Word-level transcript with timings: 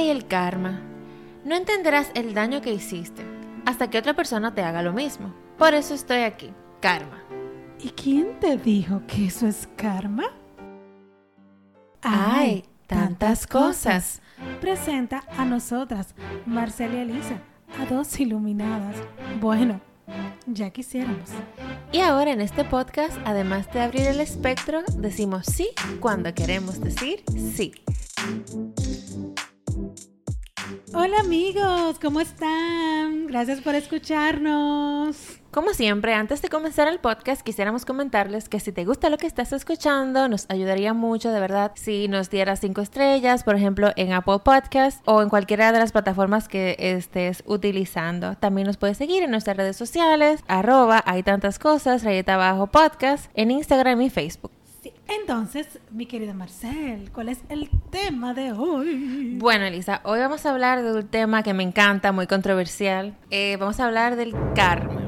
Ay, 0.00 0.08
el 0.08 0.26
karma. 0.26 0.80
No 1.44 1.54
entenderás 1.54 2.10
el 2.14 2.32
daño 2.32 2.62
que 2.62 2.72
hiciste 2.72 3.22
hasta 3.66 3.90
que 3.90 3.98
otra 3.98 4.14
persona 4.14 4.54
te 4.54 4.62
haga 4.62 4.80
lo 4.80 4.94
mismo. 4.94 5.34
Por 5.58 5.74
eso 5.74 5.92
estoy 5.92 6.20
aquí, 6.20 6.54
karma. 6.80 7.22
¿Y 7.78 7.90
quién 7.90 8.40
te 8.40 8.56
dijo 8.56 9.02
que 9.06 9.26
eso 9.26 9.46
es 9.46 9.68
karma? 9.76 10.24
Ay, 12.00 12.64
tantas 12.86 13.46
cosas. 13.46 14.22
Presenta 14.62 15.22
a 15.36 15.44
nosotras, 15.44 16.14
Marcela 16.46 16.94
y 16.94 17.00
Elisa, 17.00 17.36
a 17.78 17.84
dos 17.84 18.18
iluminadas. 18.18 18.96
Bueno, 19.38 19.82
ya 20.46 20.70
quisiéramos. 20.70 21.28
Y 21.92 21.98
ahora 21.98 22.32
en 22.32 22.40
este 22.40 22.64
podcast, 22.64 23.18
además 23.26 23.70
de 23.74 23.82
abrir 23.82 24.06
el 24.06 24.20
espectro, 24.20 24.80
decimos 24.96 25.44
sí 25.44 25.68
cuando 26.00 26.32
queremos 26.32 26.80
decir 26.80 27.22
sí. 27.54 27.74
Hola 30.92 31.20
amigos, 31.20 32.00
¿cómo 32.00 32.20
están? 32.20 33.28
Gracias 33.28 33.60
por 33.60 33.76
escucharnos. 33.76 35.38
Como 35.52 35.72
siempre, 35.72 36.14
antes 36.14 36.42
de 36.42 36.48
comenzar 36.48 36.88
el 36.88 36.98
podcast, 36.98 37.42
quisiéramos 37.42 37.84
comentarles 37.84 38.48
que 38.48 38.58
si 38.58 38.72
te 38.72 38.84
gusta 38.84 39.08
lo 39.08 39.16
que 39.16 39.28
estás 39.28 39.52
escuchando, 39.52 40.28
nos 40.28 40.46
ayudaría 40.48 40.92
mucho, 40.92 41.30
de 41.30 41.38
verdad, 41.38 41.72
si 41.76 42.08
nos 42.08 42.28
dieras 42.28 42.58
cinco 42.58 42.80
estrellas, 42.80 43.44
por 43.44 43.54
ejemplo, 43.54 43.92
en 43.94 44.12
Apple 44.12 44.40
Podcast 44.44 45.00
o 45.06 45.22
en 45.22 45.28
cualquiera 45.28 45.70
de 45.70 45.78
las 45.78 45.92
plataformas 45.92 46.48
que 46.48 46.74
estés 46.78 47.44
utilizando. 47.46 48.34
También 48.34 48.66
nos 48.66 48.76
puedes 48.76 48.98
seguir 48.98 49.22
en 49.22 49.30
nuestras 49.30 49.56
redes 49.56 49.76
sociales, 49.76 50.42
arroba, 50.48 51.04
hay 51.06 51.22
tantas 51.22 51.60
cosas, 51.60 52.02
rayeta 52.02 52.34
abajo 52.34 52.66
podcast, 52.66 53.30
en 53.34 53.52
Instagram 53.52 54.00
y 54.00 54.10
Facebook. 54.10 54.50
Entonces, 55.10 55.80
mi 55.90 56.06
querida 56.06 56.34
Marcel, 56.34 57.10
¿cuál 57.12 57.30
es 57.30 57.42
el 57.48 57.68
tema 57.90 58.32
de 58.32 58.52
hoy? 58.52 59.36
Bueno, 59.38 59.64
Elisa, 59.64 60.00
hoy 60.04 60.20
vamos 60.20 60.46
a 60.46 60.50
hablar 60.50 60.84
de 60.84 60.92
un 60.92 61.08
tema 61.08 61.42
que 61.42 61.52
me 61.52 61.64
encanta, 61.64 62.12
muy 62.12 62.28
controversial. 62.28 63.16
Eh, 63.30 63.56
vamos 63.58 63.80
a 63.80 63.86
hablar 63.86 64.14
del 64.14 64.34
karma. 64.54 65.02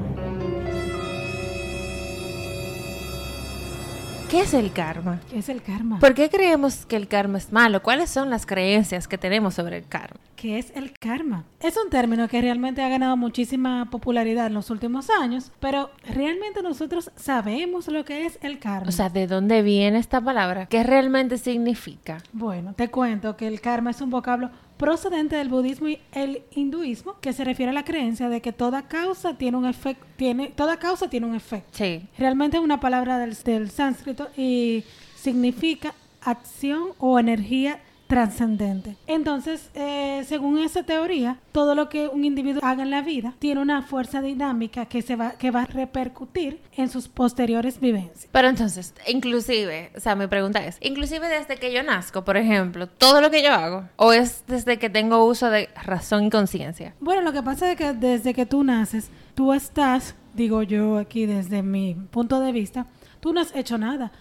¿Qué 4.33 4.39
es 4.39 4.55
el 4.55 4.73
karma? 4.73 5.19
¿Qué 5.29 5.37
es 5.37 5.47
el 5.47 5.61
karma? 5.61 5.99
¿Por 5.99 6.15
qué 6.15 6.27
creemos 6.27 6.87
que 6.87 6.95
el 6.95 7.07
karma 7.07 7.37
es 7.37 7.53
malo? 7.53 7.83
¿Cuáles 7.83 8.09
son 8.09 8.31
las 8.31 8.47
creencias 8.47 9.07
que 9.07 9.19
tenemos 9.19 9.53
sobre 9.53 9.77
el 9.77 9.87
karma? 9.87 10.19
¿Qué 10.35 10.57
es 10.57 10.73
el 10.75 10.91
karma? 10.97 11.45
Es 11.59 11.77
un 11.77 11.91
término 11.91 12.27
que 12.27 12.41
realmente 12.41 12.81
ha 12.81 12.89
ganado 12.89 13.15
muchísima 13.15 13.87
popularidad 13.91 14.47
en 14.47 14.55
los 14.55 14.71
últimos 14.71 15.11
años, 15.11 15.51
pero 15.59 15.91
realmente 16.03 16.63
nosotros 16.63 17.11
sabemos 17.15 17.87
lo 17.89 18.05
que 18.05 18.25
es 18.25 18.39
el 18.41 18.57
karma. 18.57 18.89
O 18.89 18.91
sea, 18.91 19.09
¿de 19.09 19.27
dónde 19.27 19.61
viene 19.61 19.99
esta 19.99 20.19
palabra? 20.19 20.65
¿Qué 20.65 20.81
realmente 20.81 21.37
significa? 21.37 22.17
Bueno, 22.31 22.73
te 22.73 22.89
cuento 22.89 23.37
que 23.37 23.47
el 23.47 23.61
karma 23.61 23.91
es 23.91 24.01
un 24.01 24.09
vocablo 24.09 24.49
procedente 24.77 25.35
del 25.35 25.49
budismo 25.49 25.89
y 25.89 25.99
el 26.11 26.43
hinduismo 26.51 27.19
que 27.19 27.33
se 27.33 27.43
refiere 27.43 27.71
a 27.71 27.73
la 27.73 27.85
creencia 27.85 28.29
de 28.29 28.41
que 28.41 28.51
toda 28.51 28.87
causa 28.87 29.37
tiene 29.37 29.57
un 29.57 29.65
efecto, 29.65 30.05
tiene, 30.15 30.49
toda 30.49 30.77
causa 30.77 31.09
tiene 31.09 31.25
un 31.25 31.35
efecto. 31.35 31.69
Sí. 31.71 32.07
Realmente 32.17 32.57
es 32.57 32.63
una 32.63 32.79
palabra 32.79 33.17
del, 33.19 33.35
del 33.43 33.69
sánscrito 33.69 34.29
y 34.35 34.83
significa 35.15 35.93
acción 36.21 36.89
o 36.99 37.19
energía 37.19 37.79
trascendente. 38.13 38.95
Entonces, 39.07 39.69
eh, 39.73 40.23
según 40.27 40.59
esa 40.59 40.83
teoría, 40.83 41.39
todo 41.51 41.73
lo 41.73 41.89
que 41.89 42.07
un 42.07 42.23
individuo 42.25 42.61
haga 42.63 42.83
en 42.83 42.91
la 42.91 43.01
vida 43.01 43.33
tiene 43.39 43.59
una 43.59 43.81
fuerza 43.81 44.21
dinámica 44.21 44.85
que 44.85 45.01
se 45.01 45.15
va 45.15 45.31
que 45.31 45.49
va 45.49 45.63
a 45.63 45.65
repercutir 45.65 46.61
en 46.77 46.89
sus 46.89 47.07
posteriores 47.07 47.79
vivencias. 47.79 48.27
Pero 48.31 48.49
entonces, 48.49 48.93
inclusive, 49.07 49.91
o 49.97 49.99
sea, 49.99 50.15
mi 50.15 50.27
pregunta 50.27 50.63
es, 50.63 50.77
inclusive 50.81 51.27
desde 51.27 51.57
que 51.57 51.73
yo 51.73 51.81
nazco, 51.81 52.23
por 52.23 52.37
ejemplo, 52.37 52.85
todo 52.87 53.19
lo 53.19 53.31
que 53.31 53.41
yo 53.41 53.51
hago, 53.51 53.89
o 53.95 54.13
es 54.13 54.43
desde 54.47 54.77
que 54.77 54.91
tengo 54.91 55.25
uso 55.25 55.49
de 55.49 55.69
razón 55.83 56.25
y 56.25 56.29
conciencia. 56.29 56.93
Bueno, 56.99 57.21
lo 57.21 57.33
que 57.33 57.41
pasa 57.41 57.71
es 57.71 57.77
que 57.77 57.93
desde 57.93 58.35
que 58.35 58.45
tú 58.45 58.63
naces, 58.63 59.09
tú 59.33 59.53
estás, 59.53 60.15
digo 60.35 60.61
yo 60.61 60.99
aquí 60.99 61.25
desde 61.25 61.63
mi 61.63 61.95
punto 61.95 62.39
de 62.39 62.51
vista, 62.51 62.85
tú 63.19 63.33
no 63.33 63.41
has 63.41 63.55
hecho 63.55 63.79
nada, 63.79 64.11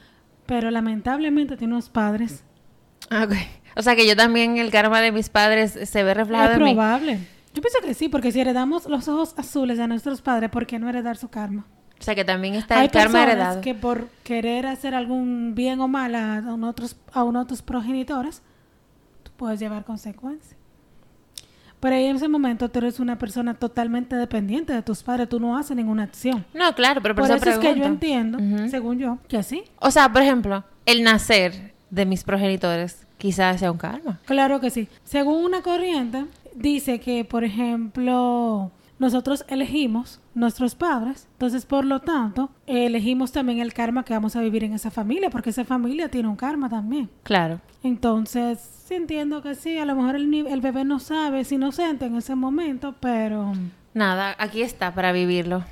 pero 0.46 0.70
lamentablemente 0.70 1.58
tienes 1.58 1.74
unos 1.74 1.88
padres. 1.90 2.42
Ah, 3.10 3.24
Ok. 3.24 3.34
O 3.76 3.82
sea 3.82 3.96
que 3.96 4.06
yo 4.06 4.14
también 4.16 4.58
el 4.58 4.70
karma 4.70 5.00
de 5.00 5.12
mis 5.12 5.28
padres 5.28 5.78
se 5.84 6.02
ve 6.02 6.14
reflejado 6.14 6.50
Es 6.52 6.56
en 6.58 6.64
mí. 6.64 6.72
probable. 6.74 7.18
Yo 7.54 7.60
pienso 7.62 7.78
que 7.84 7.94
sí, 7.94 8.08
porque 8.08 8.32
si 8.32 8.40
heredamos 8.40 8.86
los 8.86 9.08
ojos 9.08 9.34
azules 9.36 9.78
de 9.78 9.86
nuestros 9.86 10.22
padres, 10.22 10.50
¿por 10.50 10.66
qué 10.66 10.78
no 10.78 10.88
heredar 10.88 11.16
su 11.16 11.28
karma? 11.28 11.66
O 12.00 12.02
sea 12.02 12.14
que 12.14 12.24
también 12.24 12.54
está 12.54 12.78
Hay 12.78 12.86
el 12.86 12.90
karma 12.90 13.12
personas 13.20 13.32
heredado. 13.34 13.60
que 13.60 13.74
por 13.74 14.08
querer 14.24 14.66
hacer 14.66 14.94
algún 14.94 15.54
bien 15.54 15.80
o 15.80 15.86
mal 15.88 16.14
a, 16.14 16.38
a 16.38 16.54
un 16.54 16.64
otros, 16.64 16.96
a 17.12 17.22
uno 17.24 17.40
de 17.44 17.46
tus 17.48 17.62
progenitores, 17.62 18.42
tú 19.22 19.30
puedes 19.36 19.60
llevar 19.60 19.84
consecuencias. 19.84 20.56
Pero 21.78 21.96
ahí 21.96 22.04
en 22.06 22.16
ese 22.16 22.28
momento 22.28 22.68
tú 22.68 22.78
eres 22.78 23.00
una 23.00 23.18
persona 23.18 23.54
totalmente 23.54 24.14
dependiente 24.16 24.72
de 24.72 24.82
tus 24.82 25.02
padres, 25.02 25.28
tú 25.28 25.40
no 25.40 25.56
haces 25.56 25.76
ninguna 25.76 26.04
acción. 26.04 26.44
No, 26.54 26.74
claro, 26.74 27.02
pero 27.02 27.14
por, 27.14 27.26
Por 27.26 27.36
eso, 27.36 27.50
eso 27.50 27.60
es 27.60 27.66
que 27.66 27.78
yo 27.78 27.84
entiendo, 27.84 28.38
Ujú. 28.38 28.68
según 28.68 28.98
yo, 28.98 29.18
que 29.28 29.42
sí. 29.42 29.64
O 29.80 29.90
sea, 29.90 30.12
por 30.12 30.22
ejemplo, 30.22 30.64
el 30.86 31.02
nacer 31.02 31.71
de 31.92 32.06
mis 32.06 32.24
progenitores 32.24 33.06
quizás 33.18 33.60
sea 33.60 33.70
un 33.70 33.78
karma. 33.78 34.18
Claro 34.24 34.60
que 34.60 34.70
sí. 34.70 34.88
Según 35.04 35.44
una 35.44 35.62
corriente, 35.62 36.24
dice 36.54 36.98
que, 36.98 37.24
por 37.24 37.44
ejemplo, 37.44 38.72
nosotros 38.98 39.44
elegimos 39.46 40.18
nuestros 40.34 40.74
padres, 40.74 41.28
entonces 41.32 41.66
por 41.66 41.84
lo 41.84 42.00
tanto, 42.00 42.50
elegimos 42.66 43.30
también 43.30 43.60
el 43.60 43.74
karma 43.74 44.04
que 44.04 44.14
vamos 44.14 44.34
a 44.36 44.40
vivir 44.40 44.64
en 44.64 44.72
esa 44.72 44.90
familia, 44.90 45.28
porque 45.28 45.50
esa 45.50 45.64
familia 45.64 46.08
tiene 46.08 46.28
un 46.28 46.36
karma 46.36 46.70
también. 46.70 47.10
Claro. 47.22 47.60
Entonces, 47.82 48.58
sí 48.86 48.94
entiendo 48.94 49.42
que 49.42 49.54
sí, 49.54 49.76
a 49.76 49.84
lo 49.84 49.94
mejor 49.94 50.16
el, 50.16 50.34
el 50.34 50.60
bebé 50.62 50.84
no 50.84 50.98
sabe, 50.98 51.40
es 51.40 51.52
inocente 51.52 52.06
en 52.06 52.16
ese 52.16 52.34
momento, 52.34 52.94
pero... 53.00 53.52
Nada, 53.92 54.34
aquí 54.38 54.62
está 54.62 54.94
para 54.94 55.12
vivirlo. 55.12 55.62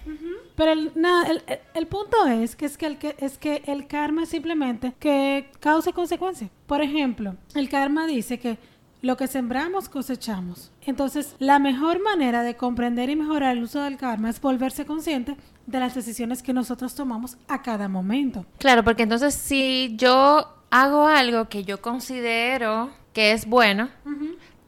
Pero 0.60 0.72
el, 0.72 0.92
nada, 0.94 1.26
el, 1.26 1.42
el- 1.46 1.58
el 1.72 1.86
punto 1.86 2.26
es 2.26 2.54
que 2.54 2.66
es 2.66 2.76
que, 2.76 2.84
el, 2.84 2.98
que 2.98 3.16
es 3.18 3.38
que 3.38 3.62
el 3.66 3.86
karma 3.86 4.24
es 4.24 4.28
simplemente 4.28 4.92
que 4.98 5.50
causa 5.58 5.88
y 5.88 5.92
consecuencia. 5.94 6.50
Por 6.66 6.82
ejemplo, 6.82 7.34
el 7.54 7.70
karma 7.70 8.06
dice 8.06 8.38
que 8.38 8.58
lo 9.00 9.16
que 9.16 9.26
sembramos 9.26 9.88
cosechamos. 9.88 10.70
Entonces, 10.84 11.34
la 11.38 11.58
mejor 11.58 12.02
manera 12.02 12.42
de 12.42 12.56
comprender 12.56 13.08
y 13.08 13.16
mejorar 13.16 13.56
el 13.56 13.62
uso 13.62 13.80
del 13.80 13.96
karma 13.96 14.28
es 14.28 14.38
volverse 14.38 14.84
consciente 14.84 15.34
de 15.66 15.80
las 15.80 15.94
decisiones 15.94 16.42
que 16.42 16.52
nosotros 16.52 16.94
tomamos 16.94 17.38
a 17.48 17.62
cada 17.62 17.88
momento. 17.88 18.44
Claro, 18.58 18.84
porque 18.84 19.04
entonces 19.04 19.32
si 19.34 19.94
yo 19.96 20.46
hago 20.68 21.06
algo 21.06 21.48
que 21.48 21.64
yo 21.64 21.80
considero 21.80 22.90
que 23.14 23.32
es 23.32 23.46
bueno, 23.46 23.88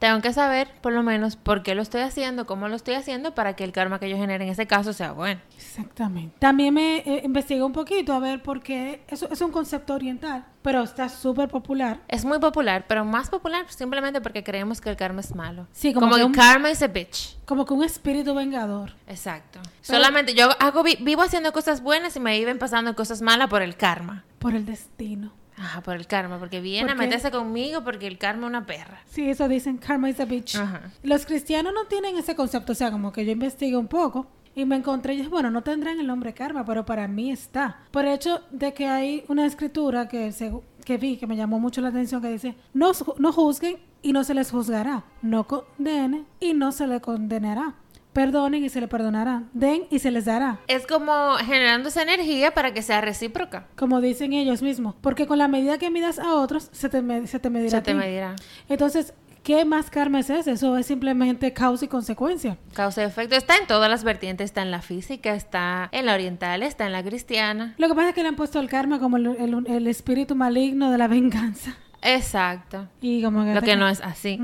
tengo 0.02 0.20
que 0.20 0.32
saber 0.32 0.66
por 0.80 0.92
lo 0.92 1.04
menos 1.04 1.36
por 1.36 1.62
qué 1.62 1.76
lo 1.76 1.82
estoy 1.82 2.00
haciendo, 2.00 2.44
cómo 2.44 2.66
lo 2.66 2.74
estoy 2.74 2.94
haciendo 2.94 3.36
para 3.36 3.54
que 3.54 3.62
el 3.62 3.70
karma 3.70 4.00
que 4.00 4.10
yo 4.10 4.16
genere 4.16 4.42
en 4.44 4.50
ese 4.50 4.66
caso 4.66 4.92
sea 4.92 5.12
bueno. 5.12 5.40
Exactamente. 5.56 6.34
También 6.40 6.74
me 6.74 6.96
eh, 7.06 7.20
investigué 7.22 7.62
un 7.62 7.72
poquito 7.72 8.12
a 8.12 8.18
ver 8.18 8.42
por 8.42 8.64
qué 8.64 9.04
eso 9.06 9.28
es 9.30 9.40
un 9.40 9.52
concepto 9.52 9.94
oriental, 9.94 10.44
pero 10.60 10.82
está 10.82 11.08
súper 11.08 11.48
popular. 11.48 12.00
Es 12.08 12.24
muy 12.24 12.40
popular, 12.40 12.84
pero 12.88 13.04
más 13.04 13.30
popular 13.30 13.64
simplemente 13.68 14.20
porque 14.20 14.42
creemos 14.42 14.80
que 14.80 14.90
el 14.90 14.96
karma 14.96 15.20
es 15.20 15.36
malo. 15.36 15.68
Sí, 15.70 15.94
como 15.94 16.06
como, 16.08 16.16
que 16.16 16.24
un- 16.24 16.32
karma 16.34 16.68
is 16.72 16.82
a 16.82 16.88
bitch. 16.88 17.36
Como 17.44 17.64
que 17.64 17.72
un 17.72 17.84
espíritu 17.84 18.34
vengador. 18.34 18.96
Exacto. 19.06 19.60
Pero- 19.62 19.98
Solamente 20.00 20.34
yo 20.34 20.48
hago 20.58 20.82
vi- 20.82 20.98
vivo 21.00 21.22
haciendo 21.22 21.52
cosas 21.52 21.80
buenas 21.80 22.16
y 22.16 22.18
me 22.20 22.36
viven 22.36 22.58
pasando 22.58 22.96
cosas 22.96 23.22
malas 23.22 23.46
por 23.48 23.62
el 23.62 23.76
karma. 23.76 24.24
Por 24.40 24.56
el 24.56 24.66
destino. 24.66 25.32
Ajá, 25.56 25.82
por 25.82 25.94
el 25.96 26.06
karma, 26.06 26.38
porque 26.38 26.60
viene 26.60 26.90
a 26.90 26.94
meterse 26.94 27.30
conmigo 27.30 27.84
porque 27.84 28.06
el 28.06 28.18
karma 28.18 28.46
es 28.46 28.48
una 28.50 28.66
perra. 28.66 29.00
Sí, 29.10 29.28
eso 29.28 29.48
dicen 29.48 29.76
karma 29.78 30.08
is 30.10 30.18
a 30.20 30.24
bitch. 30.24 30.56
Ajá. 30.56 30.90
Los 31.02 31.26
cristianos 31.26 31.72
no 31.74 31.84
tienen 31.86 32.16
ese 32.16 32.34
concepto, 32.34 32.72
o 32.72 32.74
sea, 32.74 32.90
como 32.90 33.12
que 33.12 33.24
yo 33.24 33.32
investigué 33.32 33.76
un 33.76 33.88
poco 33.88 34.26
y 34.54 34.64
me 34.66 34.76
encontré, 34.76 35.14
y 35.14 35.16
dije, 35.18 35.28
bueno, 35.28 35.50
no 35.50 35.62
tendrán 35.62 35.98
el 35.98 36.06
nombre 36.06 36.34
karma, 36.34 36.64
pero 36.64 36.84
para 36.84 37.08
mí 37.08 37.30
está. 37.30 37.78
Por 37.90 38.04
el 38.04 38.12
hecho 38.12 38.40
de 38.50 38.74
que 38.74 38.86
hay 38.86 39.24
una 39.28 39.46
escritura 39.46 40.08
que, 40.08 40.28
segu- 40.28 40.62
que 40.84 40.98
vi, 40.98 41.16
que 41.16 41.26
me 41.26 41.36
llamó 41.36 41.58
mucho 41.58 41.80
la 41.80 41.88
atención, 41.88 42.20
que 42.20 42.28
dice, 42.28 42.54
no, 42.74 42.92
no 43.18 43.32
juzguen 43.32 43.78
y 44.02 44.12
no 44.12 44.24
se 44.24 44.34
les 44.34 44.50
juzgará, 44.50 45.04
no 45.22 45.46
condenen 45.46 46.26
y 46.40 46.52
no 46.54 46.70
se 46.72 46.86
les 46.86 47.00
condenará, 47.00 47.74
perdonen 48.12 48.64
y 48.64 48.68
se 48.68 48.80
les 48.80 48.88
perdonará, 48.88 49.44
den 49.52 49.84
y 49.90 49.98
se 49.98 50.10
les 50.10 50.24
dará. 50.26 50.58
Es 50.68 50.86
como 50.86 51.34
generando 51.44 51.88
esa 51.88 52.02
energía 52.02 52.52
para 52.52 52.72
que 52.74 52.82
sea 52.82 53.00
recíproca. 53.00 53.66
Como 53.76 54.00
dicen 54.00 54.32
ellos 54.32 54.62
mismos, 54.62 54.94
porque 55.00 55.26
con 55.26 55.38
la 55.38 55.48
medida 55.48 55.78
que 55.78 55.90
midas 55.90 56.18
a 56.18 56.34
otros, 56.34 56.68
se 56.72 56.88
te, 56.88 57.26
se 57.26 57.38
te 57.38 57.50
medirá 57.50 57.70
Se 57.70 57.76
a 57.78 57.82
te 57.82 57.94
medirá. 57.94 58.36
Entonces, 58.68 59.14
¿qué 59.42 59.64
más 59.64 59.90
karma 59.90 60.20
es 60.20 60.30
ese? 60.30 60.52
Eso 60.52 60.76
es 60.76 60.86
simplemente 60.86 61.52
causa 61.52 61.84
y 61.84 61.88
consecuencia. 61.88 62.58
Causa 62.74 63.02
y 63.02 63.06
efecto. 63.06 63.34
Está 63.34 63.56
en 63.56 63.66
todas 63.66 63.90
las 63.90 64.04
vertientes. 64.04 64.44
Está 64.44 64.62
en 64.62 64.70
la 64.70 64.82
física, 64.82 65.34
está 65.34 65.88
en 65.92 66.06
la 66.06 66.14
oriental, 66.14 66.62
está 66.62 66.86
en 66.86 66.92
la 66.92 67.02
cristiana. 67.02 67.74
Lo 67.78 67.88
que 67.88 67.94
pasa 67.94 68.10
es 68.10 68.14
que 68.14 68.22
le 68.22 68.28
han 68.28 68.36
puesto 68.36 68.60
el 68.60 68.68
karma 68.68 68.98
como 69.00 69.16
el, 69.16 69.26
el- 69.26 69.66
el 69.66 69.86
espíritu 69.88 70.34
maligno 70.36 70.90
de 70.90 70.98
la 70.98 71.08
venganza. 71.08 71.76
Exacto. 72.02 72.88
Y 73.00 73.22
como 73.22 73.44
que 73.44 73.54
Lo 73.54 73.62
que 73.62 73.76
no 73.76 73.88
es 73.88 74.00
así. 74.00 74.38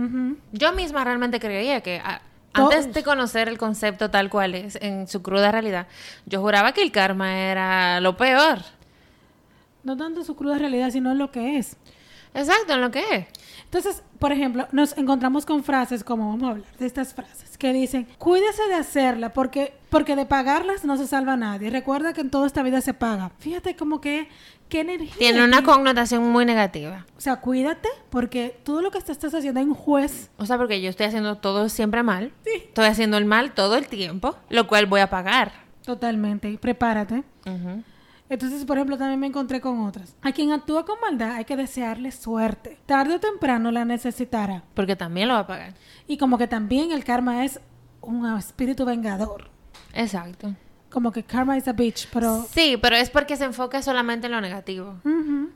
Yo 0.53 0.73
misma 0.73 1.05
realmente 1.05 1.38
creía 1.41 1.81
que 1.81 2.00
ah, 2.05 2.21
antes 2.53 2.93
de 2.93 3.03
conocer 3.03 3.49
el 3.49 3.59
concepto 3.59 4.11
tal 4.11 4.31
cual 4.31 4.55
es, 4.55 4.77
en 4.81 5.06
su 5.06 5.23
cruda 5.23 5.53
realidad, 5.53 5.87
yo 6.27 6.41
juraba 6.41 6.73
que 6.73 6.83
el 6.83 6.93
karma 6.93 7.37
era 7.39 8.00
lo 8.00 8.17
peor. 8.17 8.59
No 9.85 9.97
tanto 9.97 10.25
su 10.25 10.37
cruda 10.37 10.59
realidad, 10.59 10.91
sino 10.91 11.15
lo 11.15 11.31
que 11.31 11.59
es. 11.59 11.77
Exacto, 12.34 12.75
en 12.75 12.80
lo 12.80 12.90
que 12.90 13.02
es. 13.14 13.26
Entonces, 13.64 14.02
por 14.19 14.32
ejemplo, 14.32 14.66
nos 14.72 14.96
encontramos 14.96 15.44
con 15.44 15.62
frases 15.62 16.02
como, 16.02 16.30
vamos 16.30 16.48
a 16.48 16.50
hablar 16.52 16.72
de 16.78 16.86
estas 16.86 17.12
frases, 17.12 17.58
que 17.58 17.72
dicen, 17.72 18.06
cuídese 18.19 18.66
de 18.69 18.75
hacerla 18.75 19.32
porque, 19.34 19.75
porque 19.90 20.16
de 20.16 20.25
pagarlas 20.25 20.84
no 20.84 20.96
se 20.96 21.06
salva 21.06 21.36
nadie. 21.36 21.69
Recuerda 21.69 22.14
que 22.14 22.22
en 22.22 22.30
toda 22.30 22.46
esta 22.46 22.62
vida 22.62 22.80
se 22.80 22.94
paga. 22.94 23.30
Fíjate 23.38 23.76
como 23.76 24.00
que, 24.00 24.28
qué 24.70 24.80
energía. 24.80 25.14
Tiene 25.19 25.44
una 25.44 25.62
connotación 25.62 26.26
muy 26.30 26.44
negativa. 26.46 27.04
O 27.16 27.20
sea, 27.20 27.36
cuídate 27.36 27.88
porque 28.10 28.58
todo 28.64 28.80
lo 28.80 28.90
que 28.90 29.00
te 29.00 29.12
estás 29.12 29.34
haciendo 29.34 29.60
hay 29.60 29.66
un 29.66 29.75
juez. 29.75 30.30
O 30.38 30.46
sea, 30.46 30.56
porque 30.56 30.80
yo 30.80 30.88
estoy 30.88 31.06
haciendo 31.06 31.36
todo 31.36 31.69
siempre 31.69 32.02
mal. 32.02 32.32
Sí. 32.44 32.52
Estoy 32.54 32.86
haciendo 32.86 33.19
el 33.19 33.26
mal 33.26 33.52
todo 33.52 33.76
el 33.76 33.86
tiempo, 33.86 34.36
lo 34.48 34.66
cual 34.66 34.86
voy 34.86 35.00
a 35.00 35.10
pagar. 35.10 35.52
Totalmente. 35.84 36.58
Prepárate. 36.58 37.22
Entonces, 38.30 38.64
por 38.64 38.76
ejemplo, 38.76 38.98
también 38.98 39.20
me 39.20 39.26
encontré 39.26 39.60
con 39.60 39.80
otras. 39.86 40.14
A 40.22 40.32
quien 40.32 40.52
actúa 40.52 40.84
con 40.84 41.00
maldad 41.00 41.32
hay 41.32 41.44
que 41.44 41.56
desearle 41.56 42.12
suerte. 42.12 42.78
Tarde 42.86 43.14
o 43.14 43.20
temprano 43.20 43.70
la 43.70 43.84
necesitará. 43.84 44.64
Porque 44.75 44.96
también 44.96 45.28
lo 45.28 45.34
va 45.34 45.40
a 45.40 45.46
pagar. 45.46 45.75
Y 46.06 46.19
como 46.19 46.36
que 46.36 46.46
también 46.46 46.92
el 46.92 47.04
karma 47.04 47.44
es 47.44 47.60
un 48.00 48.26
espíritu 48.36 48.84
vengador. 48.84 49.50
Exacto. 49.94 50.54
Como 50.90 51.12
que 51.12 51.22
karma 51.22 51.56
is 51.56 51.69
a 51.69 51.72
bitch, 51.72 52.08
pero... 52.12 52.46
Sí, 52.50 52.78
pero 52.80 52.96
es 52.96 53.10
porque 53.10 53.36
se 53.36 53.44
enfoca 53.44 53.82
solamente 53.82 54.26
en 54.26 54.32
lo 54.32 54.40
negativo. 54.40 54.96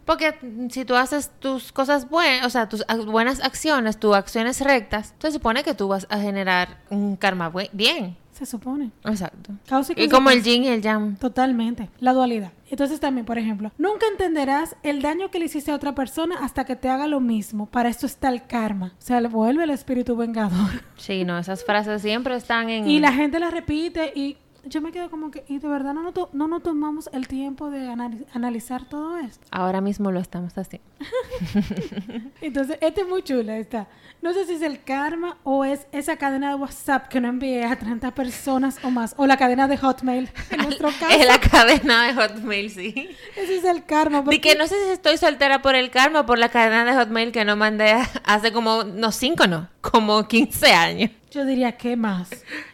Porque 0.05 0.35
si 0.71 0.85
tú 0.85 0.95
haces 0.95 1.31
tus 1.39 1.73
cosas 1.73 2.11
buenas, 2.11 2.45
o 2.47 2.51
sea, 2.51 2.69
tus 2.69 2.85
buenas 3.07 3.41
acciones, 3.41 3.99
tus 3.99 4.15
acciones 4.15 4.61
rectas, 4.61 5.15
se 5.19 5.33
supone 5.33 5.63
que 5.63 5.73
tú 5.73 5.89
vas 5.89 6.07
a 6.11 6.19
generar 6.19 6.81
un 6.91 7.17
karma 7.17 7.51
bien. 7.73 8.19
Se 8.33 8.47
supone. 8.47 8.91
Exacto. 9.05 9.53
y, 9.97 10.09
como 10.09 10.31
el 10.31 10.43
yin 10.43 10.65
y 10.65 10.69
el 10.69 10.81
yang. 10.81 11.17
Totalmente. 11.17 11.91
La 12.01 12.13
dualidad. 12.13 12.53
Entonces 12.71 12.99
también, 13.01 13.27
por 13.27 13.37
ejemplo, 13.37 13.71
nunca 13.77 14.07
entenderás 14.11 14.77
el 14.83 15.03
daño 15.03 15.31
que 15.31 15.39
le 15.39 15.45
hiciste 15.45 15.71
a 15.71 15.75
otra 15.75 15.95
persona 15.95 16.37
hasta 16.41 16.65
que 16.65 16.75
te 16.75 16.89
haga 16.89 17.07
lo 17.07 17.21
mismo. 17.21 17.67
Para 17.67 17.91
esto 17.91 18.07
está 18.07 18.31
el 18.31 18.47
karma. 18.47 18.95
O 18.99 19.03
sea, 19.03 19.21
vuelve 19.29 19.65
el 19.65 19.71
espíritu 19.71 20.17
vengador. 20.17 20.83
Sí, 20.97 21.25
no, 21.25 21.37
esas 21.37 21.65
frases 21.65 22.01
siempre 22.01 22.37
están 22.37 22.71
en... 22.71 22.89
Y 22.89 23.01
la 23.01 23.13
gente 23.13 23.41
las 23.41 23.53
repite 23.53 24.13
y 24.15 24.37
yo 24.65 24.81
me 24.81 24.93
quedo 24.93 25.11
como 25.11 25.31
que, 25.31 25.45
y 25.49 25.59
de 25.59 25.69
verdad 25.69 25.93
no, 25.93 26.03
no, 26.03 26.29
no 26.33 26.49
nos 26.49 26.63
tomamos 26.63 27.11
el 27.13 27.27
tiempo 27.27 27.71
de 27.71 27.89
analizar 28.33 28.89
todo 28.89 29.19
esto. 29.19 29.45
Ahora 29.51 29.81
mismo 29.81 30.13
lo 30.13 30.21
estamos 30.21 30.57
haciendo. 30.57 30.87
Entonces, 32.41 32.79
esta 32.81 33.01
es 33.01 33.09
muy 33.09 33.23
chula, 33.23 33.57
esta. 33.57 33.89
No 34.21 34.33
sé 34.33 34.47
si 34.47 34.55
es 34.55 34.63
el 34.63 34.83
karma 34.85 35.39
o 35.43 35.65
es 35.65 35.87
esa 35.91 36.17
cadena 36.17 36.51
de 36.51 36.55
WhatsApp 36.55 37.09
que 37.09 37.21
no 37.21 37.29
envié 37.29 37.65
a 37.65 37.77
30 37.77 38.13
personas 38.15 38.79
o 38.85 38.91
más. 38.91 39.15
O 39.17 39.27
la 39.27 39.37
cadena 39.37 39.67
de 39.67 39.77
Hotmail, 39.77 40.31
en 40.51 40.59
nuestro 40.63 40.89
caso. 40.91 41.09
Es 41.11 41.27
la 41.27 41.41
cadena 41.41 42.07
de 42.07 42.15
Hotmail, 42.15 42.71
sí. 42.71 43.11
Ese 43.37 43.57
es 43.57 43.65
el 43.65 43.85
karma. 43.85 44.23
Y 44.31 44.39
que 44.39 44.55
no 44.55 44.69
sé 44.69 44.77
si 44.85 44.91
estoy 44.93 45.17
soltera 45.17 45.61
por 45.61 45.75
el 45.75 45.91
karma 45.91 46.21
o 46.21 46.27
por 46.27 46.39
la 46.39 46.51
cadena 46.51 46.85
de 46.85 46.93
Hotmail 46.93 47.33
que 47.33 47.45
no 47.45 47.57
mandé 47.57 47.97
hace 48.25 48.53
como, 48.53 48.85
no, 48.85 49.11
5 49.11 49.47
no, 49.49 49.69
como 49.81 50.29
15 50.29 50.73
años. 50.73 51.11
Yo 51.33 51.45
diría, 51.45 51.73
¿qué 51.73 51.97
más? 51.97 52.31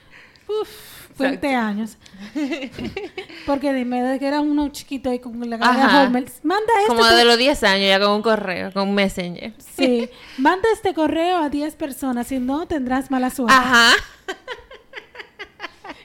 Uf. 0.49 0.98
20 1.19 1.55
años. 1.55 1.97
Porque 3.47 3.73
dime, 3.73 4.03
de 4.03 4.19
que 4.19 4.27
era 4.27 4.41
uno 4.41 4.69
chiquito 4.69 5.13
y 5.13 5.19
con 5.19 5.39
la 5.49 5.59
cadena 5.59 6.05
Hotmail. 6.05 6.27
Manda 6.43 6.73
esto. 6.81 6.95
Como 6.95 7.05
de 7.05 7.25
los 7.25 7.39
10 7.39 7.63
años, 7.65 7.89
ya 7.89 8.01
con 8.01 8.11
un 8.13 8.23
correo, 8.23 8.73
con 8.73 8.89
un 8.89 8.95
messenger. 8.95 9.53
Sí. 9.77 10.09
Manda 10.39 10.69
este 10.73 10.95
correo 10.95 11.39
a 11.39 11.49
10 11.49 11.75
personas, 11.75 12.27
si 12.29 12.39
no 12.39 12.67
tendrás 12.67 13.11
mala 13.11 13.31
suerte. 13.31 13.55
Ajá. 13.55 13.93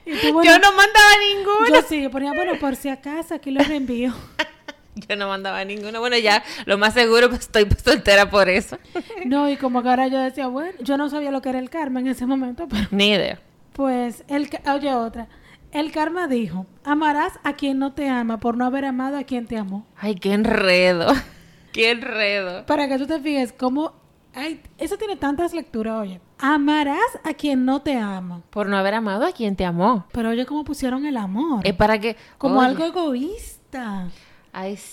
yo 0.06 0.58
no 0.58 0.72
mandaba 0.72 1.10
ninguno. 1.28 1.68
Yo 1.68 1.82
sí, 1.88 2.02
yo 2.02 2.10
ponía, 2.10 2.32
bueno, 2.32 2.58
por 2.58 2.76
si 2.76 2.88
acaso, 2.88 3.34
aquí 3.34 3.50
lo 3.50 3.62
reenvío. 3.62 4.12
yo 5.08 5.16
no 5.16 5.28
mandaba 5.28 5.64
ninguno. 5.64 6.00
Bueno, 6.00 6.18
ya 6.18 6.42
lo 6.66 6.78
más 6.78 6.94
seguro 6.94 7.28
pues 7.28 7.42
estoy 7.42 7.66
soltera 7.84 8.30
por 8.30 8.48
eso. 8.48 8.78
no, 9.24 9.48
y 9.48 9.56
como 9.56 9.82
que 9.82 9.88
ahora 9.88 10.08
yo 10.08 10.18
decía, 10.18 10.46
bueno, 10.46 10.72
yo 10.80 10.96
no 10.96 11.08
sabía 11.10 11.30
lo 11.30 11.42
que 11.42 11.50
era 11.50 11.58
el 11.58 11.70
karma 11.70 12.00
en 12.00 12.08
ese 12.08 12.26
momento, 12.26 12.66
pero... 12.68 12.86
Ni 12.90 13.10
idea. 13.10 13.40
Pues, 13.74 14.24
el, 14.28 14.48
oye 14.72 14.94
otra. 14.94 15.28
El 15.72 15.90
karma 15.90 16.28
dijo, 16.28 16.66
amarás 16.84 17.32
a 17.42 17.54
quien 17.54 17.80
no 17.80 17.92
te 17.92 18.08
ama 18.08 18.38
por 18.38 18.56
no 18.56 18.64
haber 18.64 18.84
amado 18.84 19.16
a 19.16 19.24
quien 19.24 19.46
te 19.46 19.58
amó. 19.58 19.84
Ay, 19.96 20.14
qué 20.14 20.32
enredo. 20.32 21.12
qué 21.72 21.90
enredo. 21.90 22.64
Para 22.66 22.86
que 22.86 22.98
tú 22.98 23.06
te 23.06 23.18
fijes 23.18 23.52
cómo... 23.52 23.92
Ay, 24.32 24.60
eso 24.78 24.96
tiene 24.96 25.16
tantas 25.16 25.52
lecturas, 25.52 26.00
oye. 26.00 26.20
Amarás 26.38 27.00
a 27.24 27.34
quien 27.34 27.64
no 27.64 27.82
te 27.82 27.96
ama. 27.96 28.42
Por 28.50 28.68
no 28.68 28.76
haber 28.76 28.94
amado 28.94 29.24
a 29.24 29.32
quien 29.32 29.56
te 29.56 29.64
amó. 29.64 30.06
Pero 30.12 30.30
oye, 30.30 30.46
cómo 30.46 30.62
pusieron 30.62 31.06
el 31.06 31.16
amor. 31.16 31.66
Es 31.66 31.74
para 31.74 31.98
que... 31.98 32.16
Como 32.38 32.62
algo 32.62 32.84
egoísta. 32.84 34.08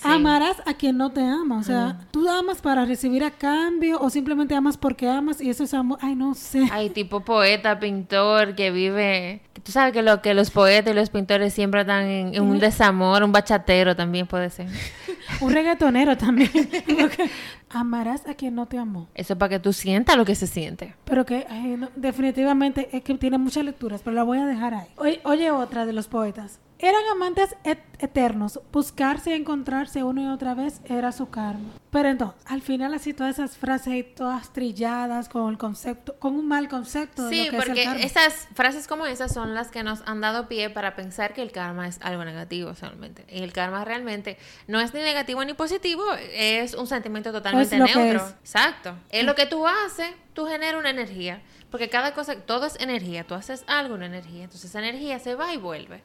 Amarás 0.02 0.60
a 0.66 0.74
quien 0.74 0.96
no 0.96 1.10
te 1.10 1.20
ama. 1.20 1.58
O 1.58 1.62
sea, 1.62 2.00
tú 2.10 2.28
amas 2.28 2.60
para 2.60 2.84
recibir 2.84 3.22
a 3.22 3.30
cambio 3.30 4.00
o 4.00 4.10
simplemente 4.10 4.54
amas 4.54 4.76
porque 4.76 5.08
amas 5.08 5.40
y 5.40 5.50
eso 5.50 5.64
es 5.64 5.72
amor. 5.72 5.98
Ay, 6.02 6.16
no 6.16 6.34
sé. 6.34 6.68
Ay, 6.70 6.90
tipo 6.90 7.20
poeta, 7.20 7.78
pintor 7.78 8.54
que 8.54 8.70
vive. 8.70 9.42
Tú 9.62 9.70
sabes 9.70 9.92
que 9.92 10.02
lo 10.02 10.20
que 10.20 10.34
los 10.34 10.50
poetas 10.50 10.92
y 10.92 10.96
los 10.96 11.10
pintores 11.10 11.54
siempre 11.54 11.82
están 11.82 12.06
en, 12.06 12.42
un 12.42 12.58
desamor, 12.58 13.22
un 13.22 13.30
bachatero 13.30 13.94
también 13.94 14.26
puede 14.26 14.50
ser. 14.50 14.66
un 15.40 15.52
reggaetonero 15.52 16.16
también. 16.16 16.50
Amarás 17.70 18.26
a 18.26 18.34
quien 18.34 18.54
no 18.56 18.66
te 18.66 18.78
amó. 18.78 19.08
Eso 19.14 19.34
es 19.34 19.38
para 19.38 19.50
que 19.50 19.58
tú 19.60 19.72
sientas 19.72 20.16
lo 20.16 20.24
que 20.24 20.34
se 20.34 20.46
siente. 20.46 20.94
Pero 21.04 21.24
que 21.24 21.46
definitivamente 21.94 22.88
es 22.92 23.02
que 23.02 23.14
tiene 23.14 23.38
muchas 23.38 23.64
lecturas, 23.64 24.02
pero 24.02 24.14
la 24.14 24.24
voy 24.24 24.38
a 24.38 24.46
dejar 24.46 24.74
ahí. 24.74 25.20
oye 25.24 25.50
otra 25.50 25.86
de 25.86 25.92
los 25.92 26.08
poetas. 26.08 26.58
Eran 26.82 27.02
amantes 27.12 27.54
eternos. 28.00 28.60
Buscarse 28.72 29.30
y 29.30 29.34
encontrarse 29.34 30.02
uno 30.02 30.20
y 30.20 30.26
otra 30.26 30.54
vez 30.54 30.80
era 30.84 31.12
su 31.12 31.30
karma. 31.30 31.70
Pero 31.92 32.08
entonces, 32.08 32.42
al 32.46 32.60
final 32.60 32.92
así 32.92 33.14
todas 33.14 33.38
esas 33.38 33.56
frases 33.56 33.86
ahí 33.86 34.02
todas 34.02 34.52
trilladas 34.52 35.28
con 35.28 35.48
el 35.48 35.58
concepto, 35.58 36.18
con 36.18 36.34
un 36.34 36.48
mal 36.48 36.68
concepto 36.68 37.28
de 37.28 37.44
lo 37.44 37.50
que 37.52 37.56
porque 37.56 37.82
es 37.84 37.88
el 37.88 38.00
esas 38.00 38.48
frases 38.54 38.88
como 38.88 39.06
esas 39.06 39.32
son 39.32 39.54
las 39.54 39.70
que 39.70 39.84
nos 39.84 40.02
han 40.06 40.20
dado 40.20 40.48
pie 40.48 40.70
para 40.70 40.96
pensar 40.96 41.34
que 41.34 41.42
el 41.42 41.52
karma 41.52 41.86
es 41.86 42.00
algo 42.02 42.24
negativo 42.24 42.74
solamente. 42.74 43.26
Y 43.28 43.42
el 43.42 43.52
karma 43.52 43.84
realmente 43.84 44.36
no 44.66 44.80
es 44.80 44.92
ni 44.92 45.02
negativo 45.02 45.44
ni 45.44 45.54
positivo, 45.54 46.04
es 46.32 46.74
un 46.74 46.88
sentimiento 46.88 47.30
totalmente 47.30 47.78
neutro. 47.78 48.26
Exacto. 48.40 48.96
Es 49.10 49.24
lo 49.24 49.36
que 49.36 49.46
tú 49.46 49.68
haces, 49.68 50.12
tú 50.34 50.46
generas 50.46 50.80
una 50.80 50.90
energía. 50.90 51.42
Porque 51.70 51.88
cada 51.88 52.12
cosa, 52.12 52.36
todo 52.36 52.66
es 52.66 52.78
energía. 52.80 53.24
Tú 53.24 53.34
haces 53.34 53.64
algo, 53.66 53.94
una 53.94 54.04
energía. 54.04 54.44
Entonces 54.44 54.68
esa 54.68 54.80
energía 54.80 55.18
se 55.18 55.34
va 55.34 55.54
y 55.54 55.56
vuelve. 55.56 56.02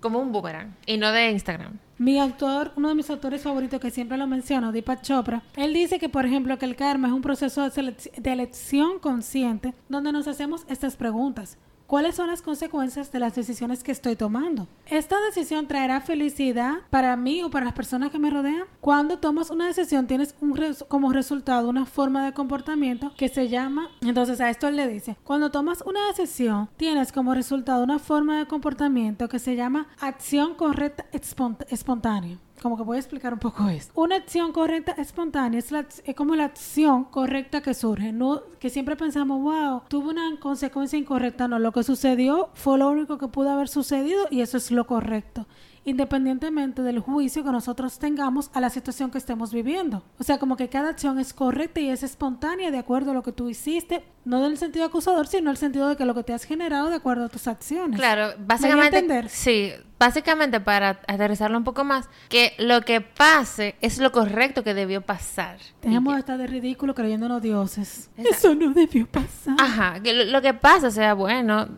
Como 0.00 0.20
un 0.20 0.32
boomerang. 0.32 0.74
Y 0.86 0.96
no 0.96 1.12
de 1.12 1.30
Instagram. 1.30 1.78
Mi 1.98 2.18
autor, 2.18 2.72
uno 2.76 2.88
de 2.88 2.94
mis 2.96 3.08
autores 3.08 3.42
favoritos 3.42 3.80
que 3.80 3.90
siempre 3.90 4.18
lo 4.18 4.26
menciono, 4.26 4.72
Deepak 4.72 5.02
Chopra, 5.02 5.42
él 5.56 5.72
dice 5.72 5.98
que, 5.98 6.08
por 6.08 6.26
ejemplo, 6.26 6.58
que 6.58 6.64
el 6.64 6.74
karma 6.74 7.08
es 7.08 7.14
un 7.14 7.22
proceso 7.22 7.68
de 7.68 8.32
elección 8.32 8.98
consciente 8.98 9.74
donde 9.88 10.10
nos 10.10 10.26
hacemos 10.26 10.64
estas 10.68 10.96
preguntas. 10.96 11.56
¿Cuáles 11.86 12.14
son 12.14 12.28
las 12.28 12.40
consecuencias 12.40 13.12
de 13.12 13.18
las 13.18 13.34
decisiones 13.34 13.84
que 13.84 13.92
estoy 13.92 14.16
tomando? 14.16 14.66
¿Esta 14.86 15.20
decisión 15.26 15.66
traerá 15.66 16.00
felicidad 16.00 16.76
para 16.88 17.14
mí 17.16 17.42
o 17.42 17.50
para 17.50 17.66
las 17.66 17.74
personas 17.74 18.10
que 18.10 18.18
me 18.18 18.30
rodean? 18.30 18.64
Cuando 18.80 19.18
tomas 19.18 19.50
una 19.50 19.66
decisión 19.66 20.06
tienes 20.06 20.34
un 20.40 20.58
como 20.88 21.12
resultado 21.12 21.68
una 21.68 21.84
forma 21.84 22.24
de 22.24 22.32
comportamiento 22.32 23.12
que 23.18 23.28
se 23.28 23.48
llama, 23.48 23.90
entonces 24.00 24.40
a 24.40 24.48
esto 24.48 24.66
él 24.66 24.76
le 24.76 24.88
dice, 24.88 25.16
cuando 25.24 25.50
tomas 25.50 25.82
una 25.82 26.06
decisión 26.06 26.70
tienes 26.76 27.12
como 27.12 27.34
resultado 27.34 27.84
una 27.84 27.98
forma 27.98 28.38
de 28.38 28.46
comportamiento 28.46 29.28
que 29.28 29.38
se 29.38 29.54
llama 29.54 29.88
acción 30.00 30.54
correcta 30.54 31.04
espontánea 31.12 32.38
como 32.64 32.78
que 32.78 32.82
voy 32.82 32.96
a 32.96 33.00
explicar 33.00 33.34
un 33.34 33.40
poco 33.40 33.68
esto. 33.68 33.92
Una 33.94 34.16
acción 34.16 34.50
correcta 34.50 34.92
espontánea 34.92 35.58
es, 35.58 35.70
es 35.70 36.14
como 36.16 36.34
la 36.34 36.46
acción 36.46 37.04
correcta 37.04 37.60
que 37.60 37.74
surge, 37.74 38.10
no 38.10 38.40
que 38.58 38.70
siempre 38.70 38.96
pensamos, 38.96 39.42
wow, 39.42 39.82
tuvo 39.86 40.08
una 40.08 40.40
consecuencia 40.40 40.98
incorrecta, 40.98 41.46
no, 41.46 41.58
lo 41.58 41.72
que 41.72 41.82
sucedió 41.82 42.48
fue 42.54 42.78
lo 42.78 42.88
único 42.88 43.18
que 43.18 43.28
pudo 43.28 43.50
haber 43.50 43.68
sucedido 43.68 44.28
y 44.30 44.40
eso 44.40 44.56
es 44.56 44.70
lo 44.70 44.86
correcto 44.86 45.46
independientemente 45.84 46.82
del 46.82 46.98
juicio 47.00 47.44
que 47.44 47.50
nosotros 47.50 47.98
tengamos 47.98 48.50
a 48.54 48.60
la 48.60 48.70
situación 48.70 49.10
que 49.10 49.18
estemos 49.18 49.52
viviendo. 49.52 50.02
O 50.18 50.24
sea, 50.24 50.38
como 50.38 50.56
que 50.56 50.68
cada 50.68 50.90
acción 50.90 51.18
es 51.18 51.34
correcta 51.34 51.80
y 51.80 51.90
es 51.90 52.02
espontánea 52.02 52.70
de 52.70 52.78
acuerdo 52.78 53.10
a 53.10 53.14
lo 53.14 53.22
que 53.22 53.32
tú 53.32 53.48
hiciste, 53.48 54.04
no 54.24 54.38
en 54.38 54.52
el 54.52 54.58
sentido 54.58 54.86
acusador, 54.86 55.26
sino 55.26 55.42
en 55.42 55.48
el 55.48 55.56
sentido 55.56 55.88
de 55.88 55.96
que 55.96 56.04
lo 56.04 56.14
que 56.14 56.22
te 56.22 56.32
has 56.32 56.44
generado 56.44 56.88
de 56.88 56.96
acuerdo 56.96 57.26
a 57.26 57.28
tus 57.28 57.46
acciones. 57.46 57.98
Claro, 57.98 58.34
básicamente. 58.38 59.28
Sí, 59.28 59.72
básicamente 59.98 60.60
para 60.60 61.00
aterrizarlo 61.06 61.58
un 61.58 61.64
poco 61.64 61.84
más, 61.84 62.08
que 62.28 62.54
lo 62.58 62.80
que 62.82 63.00
pase 63.00 63.76
es 63.80 63.98
lo 63.98 64.12
correcto 64.12 64.64
que 64.64 64.74
debió 64.74 65.02
pasar. 65.02 65.58
Tenemos 65.80 66.16
estar 66.18 66.38
de 66.38 66.46
ridículo 66.46 66.94
creyéndonos 66.94 67.42
dioses. 67.42 68.10
Eso 68.16 68.54
no 68.54 68.72
debió 68.72 69.06
pasar. 69.06 69.56
Ajá, 69.58 70.00
que 70.00 70.24
lo 70.24 70.40
que 70.40 70.54
pasa 70.54 70.90
sea 70.90 71.14
bueno 71.14 71.68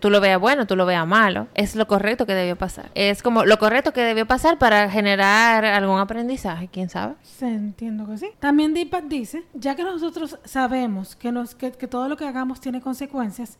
tú 0.00 0.10
lo 0.10 0.20
veas 0.20 0.40
bueno, 0.40 0.66
tú 0.66 0.76
lo 0.76 0.86
veas 0.86 1.06
malo, 1.06 1.48
es 1.54 1.76
lo 1.76 1.86
correcto 1.86 2.26
que 2.26 2.34
debió 2.34 2.56
pasar. 2.56 2.90
Es 2.94 3.22
como 3.22 3.44
lo 3.44 3.58
correcto 3.58 3.92
que 3.92 4.02
debió 4.02 4.26
pasar 4.26 4.58
para 4.58 4.90
generar 4.90 5.64
algún 5.64 5.98
aprendizaje, 5.98 6.68
quién 6.68 6.88
sabe. 6.88 7.14
Sí, 7.22 7.44
entiendo 7.44 8.06
que 8.06 8.18
sí. 8.18 8.30
También 8.40 8.74
Deepak 8.74 9.04
dice, 9.04 9.44
ya 9.54 9.74
que 9.74 9.82
nosotros 9.82 10.38
sabemos 10.44 11.16
que, 11.16 11.32
nos, 11.32 11.54
que, 11.54 11.70
todo 11.70 12.08
lo 12.08 12.16
que 12.16 12.26
hagamos 12.26 12.60
tiene 12.60 12.80
consecuencias, 12.80 13.58